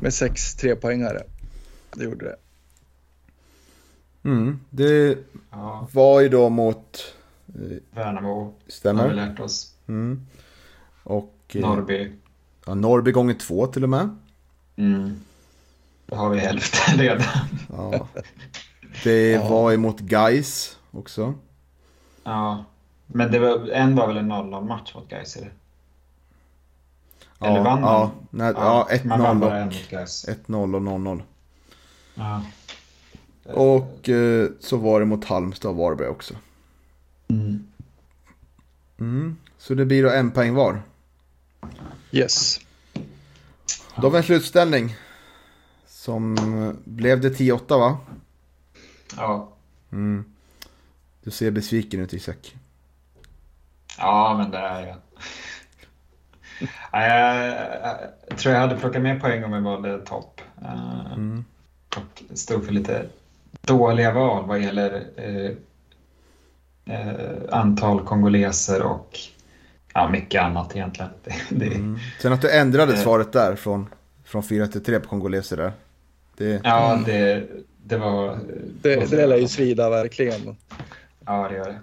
[0.00, 1.22] med 6 trepoängare.
[1.94, 2.36] Det gjorde det.
[4.28, 5.18] Mm, det
[5.50, 7.14] Ja, var ju då mot,
[7.48, 9.14] eh, Värnamo har vi stämmer?
[9.14, 9.74] lärt oss.
[9.88, 10.26] Mm.
[11.02, 12.12] Och eh, Norrby.
[12.66, 14.16] ja, Norrby gånger två till och med.
[14.76, 15.20] Mm.
[16.06, 17.26] Då har vi hälften redan.
[17.68, 18.08] Ja.
[19.04, 19.48] Det Ja.
[19.48, 21.34] var ju mot Guys också.
[22.24, 22.64] Ja,
[23.12, 25.36] Men det var, en var väl en 0-0 match mot Gais?
[25.36, 25.52] Eller,
[27.38, 27.92] Ja, eller vann man?
[27.92, 30.28] ja, nej, ja, man vann 1-0 bara en och mot Gais.
[30.28, 31.22] 1-0 och 0-0.
[32.14, 32.42] Ja.
[33.44, 36.34] Och eh, så var det mot Halmstad och Varberg också.
[37.28, 37.66] Mm.
[38.98, 39.36] Mm.
[39.58, 40.82] Så det blir då en poäng var.
[42.10, 42.60] Yes.
[43.96, 44.96] Då har vi en slutställning.
[45.86, 47.98] Som eh, blev det 10-8 va?
[49.16, 49.48] Ja.
[49.92, 50.24] Mm.
[51.22, 52.56] Du ser besviken ut Isak.
[54.00, 54.96] Ja, men det är jag.
[56.92, 57.06] Ja,
[58.28, 60.40] jag, tror jag hade plockat mer poäng om jag valde topp.
[60.62, 61.44] Eh, Mm.
[61.96, 63.06] Och stod för lite
[63.60, 65.50] dåliga val vad gäller eh,
[66.96, 69.18] eh, antal kongoleser och
[69.94, 71.10] ja, mycket annat egentligen.
[71.24, 71.98] Det, det, Mm.
[72.20, 73.88] Sen att du ändrade svaret där från,
[74.24, 75.72] från 4 till 3 på kongoleser där.
[76.36, 77.46] Det, Ja, det,
[77.84, 78.38] det var...
[78.82, 80.56] Det, det lär ju svida verkligen.
[81.26, 81.78] Ja, det gör det.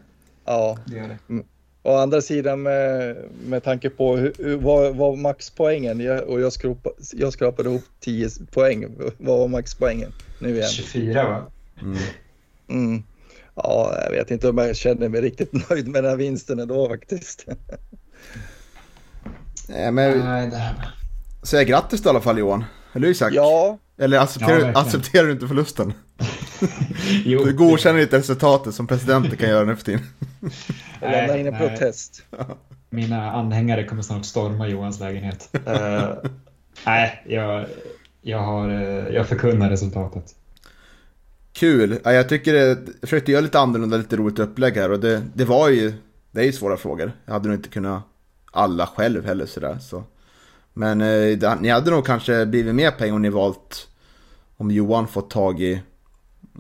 [0.46, 0.78] Ja.
[0.86, 1.44] det, gör det.
[1.88, 3.16] Å andra sidan med,
[3.46, 8.30] med tanke på hur, vad var maxpoängen jag, och jag, skropa, jag skrapade ihop 10
[8.52, 8.86] poäng.
[9.18, 10.70] Vad var maxpoängen nu igen?
[10.70, 11.46] 24 va?
[11.82, 11.98] mm.
[12.70, 13.04] Mm.
[13.56, 16.90] Ja, jag vet inte om jag känner mig riktigt nöjd med den här vinsten ändå
[16.90, 17.46] faktiskt.
[19.70, 20.76] Nej, men Nej, det här...
[21.44, 22.66] säg grattis då i alla fall Johan.
[22.94, 23.34] Eller Isak?
[23.34, 25.94] Ja, Eller accepterar, Ja, accepterar du inte förlusten?
[27.26, 30.02] Jo, Du godkänner inte resultatet som presidenten kan göra nu för tiden.
[31.02, 32.24] Nej, in en protest.
[32.90, 35.50] Mina anhängare kommer snart storma Johans lägenhet.
[35.66, 36.10] Eh,
[36.86, 37.66] nej, jag,
[38.22, 40.36] jag, har, eh, jag förkunnar resultatet.
[41.54, 42.00] Kul!
[42.04, 45.24] Ja, jag tycker det, jag försökte göra lite annorlunda, lite roligt upplägg här och det,
[45.34, 45.94] det var ju,
[46.32, 47.12] det är ju svåra frågor.
[47.26, 48.04] Jag hade nog inte kunnat
[48.52, 50.04] alla själv heller sådär så.
[50.74, 53.88] Men eh, ni hade nog kanske blivit mer pengar om ni valt
[54.58, 55.82] om Johan fått tag i,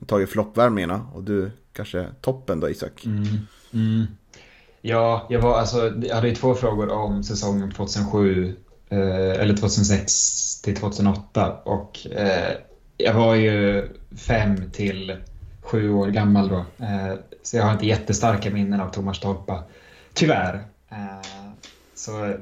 [0.05, 3.05] tag i floppvärmningarna och du kanske toppen då Isak.
[3.05, 3.25] Mm.
[3.73, 4.05] Mm.
[4.81, 8.55] Ja, jag, var, alltså, jag hade ju två frågor om säsongen 2007
[8.89, 8.99] eh,
[9.31, 12.57] eller 2006 till 2008 och eh,
[12.97, 15.15] jag var ju fem till
[15.61, 16.65] sju år gammal då.
[16.85, 17.13] Eh,
[17.43, 19.63] så jag har inte jättestarka minnen av Thomas Torpa,
[20.13, 20.63] tyvärr.
[20.89, 21.51] Eh,
[21.95, 22.35] så eh,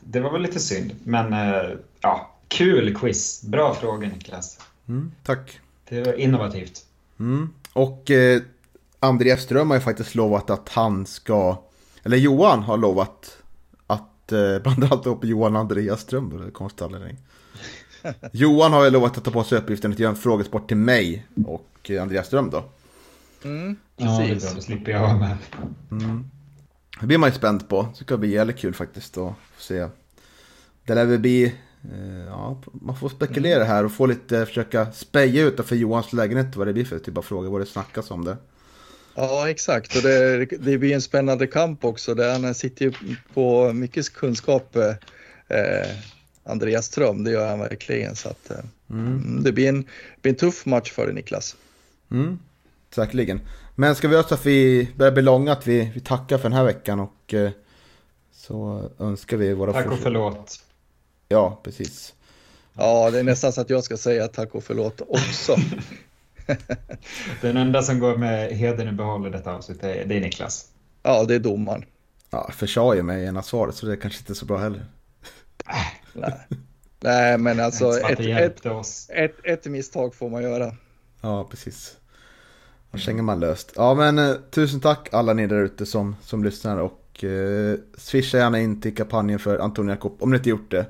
[0.00, 3.42] det var väl lite synd, men eh, ja, kul quiz.
[3.42, 4.60] Bra fråga Niklas.
[4.88, 5.60] Mm, tack!
[5.88, 6.84] Det var innovativt.
[7.20, 7.48] Mm.
[7.72, 8.42] Och eh,
[9.00, 11.62] Andreas Ström har ju faktiskt lovat att han ska,
[12.02, 13.38] eller Johan har lovat
[13.86, 17.16] att, eh, blandar alltid ihop Johan och Andreas Ström, det anledning.
[18.32, 21.26] Johan har ju lovat att ta på sig uppgiften att göra en frågesport till mig
[21.46, 22.64] och eh, Andreas Ström då.
[23.44, 24.44] Mm, Ja, det precis.
[24.44, 24.54] bra.
[24.54, 25.36] Då slipper jag vara med.
[25.90, 26.30] Mm.
[27.00, 29.62] Det blir man ju spänd på, så det ska bli jävligt kul faktiskt att få
[29.62, 29.88] se.
[30.84, 31.54] Det lär väl bli,
[32.28, 36.72] ja, man får spekulera här och få lite, försöka speja utanför Johans lägenhet vad det
[36.72, 38.36] blir för typ av frågor, vad det snackas om det.
[39.14, 39.96] Ja, exakt.
[39.96, 42.14] Och det, det blir en spännande kamp också.
[42.14, 42.92] Där han sitter ju
[43.34, 45.96] på mycket kunskap, eh,
[46.44, 47.24] Andreas Ström.
[47.24, 48.16] Det gör han verkligen.
[48.16, 48.56] Så att, eh,
[48.90, 51.56] mm, det blir en, det blir en tuff match för dig, Niklas.
[52.10, 52.38] Mm,
[52.94, 53.40] säkerligen.
[53.74, 56.48] Men ska vi göra så att vi börjar bli långa, att vi, vi tackar för
[56.48, 57.50] den här veckan och eh,
[58.32, 59.72] så önskar vi våra...
[59.72, 60.62] Tack och fortsatt- förlåt.
[61.28, 62.14] Ja, precis.
[62.74, 65.56] Ja, det är nästan så att jag ska säga tack och förlåt också.
[67.40, 70.68] Den enda som går med hedern i behåll i detta avsnitt är, det är Niklas.
[71.02, 71.84] Ja, det är domaren.
[72.30, 74.86] Ja, försade ju mig i ena svaret så det är kanske inte så bra heller.
[76.12, 76.46] Nej,
[77.00, 78.66] Nej men alltså ett, ett,
[79.08, 80.76] ett, ett misstag får man göra.
[81.20, 81.96] Ja, precis.
[82.90, 83.72] Då känner man löst.
[83.76, 88.38] Ja, men eh, tusen tack alla ni där ute som, som lyssnar och eh, swisha
[88.38, 90.86] gärna in till kampanjen för Antonio Jakob om ni inte gjort det.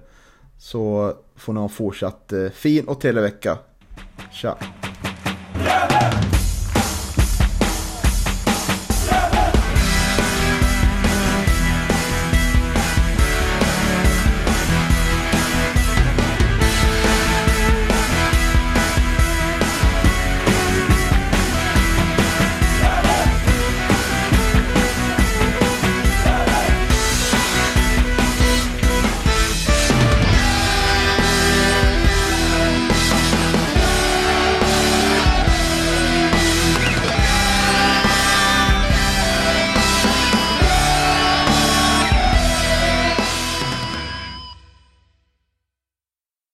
[0.59, 3.59] Så får ni ha en fortsatt eh, fin och trevlig vecka.
[4.33, 4.59] Tja!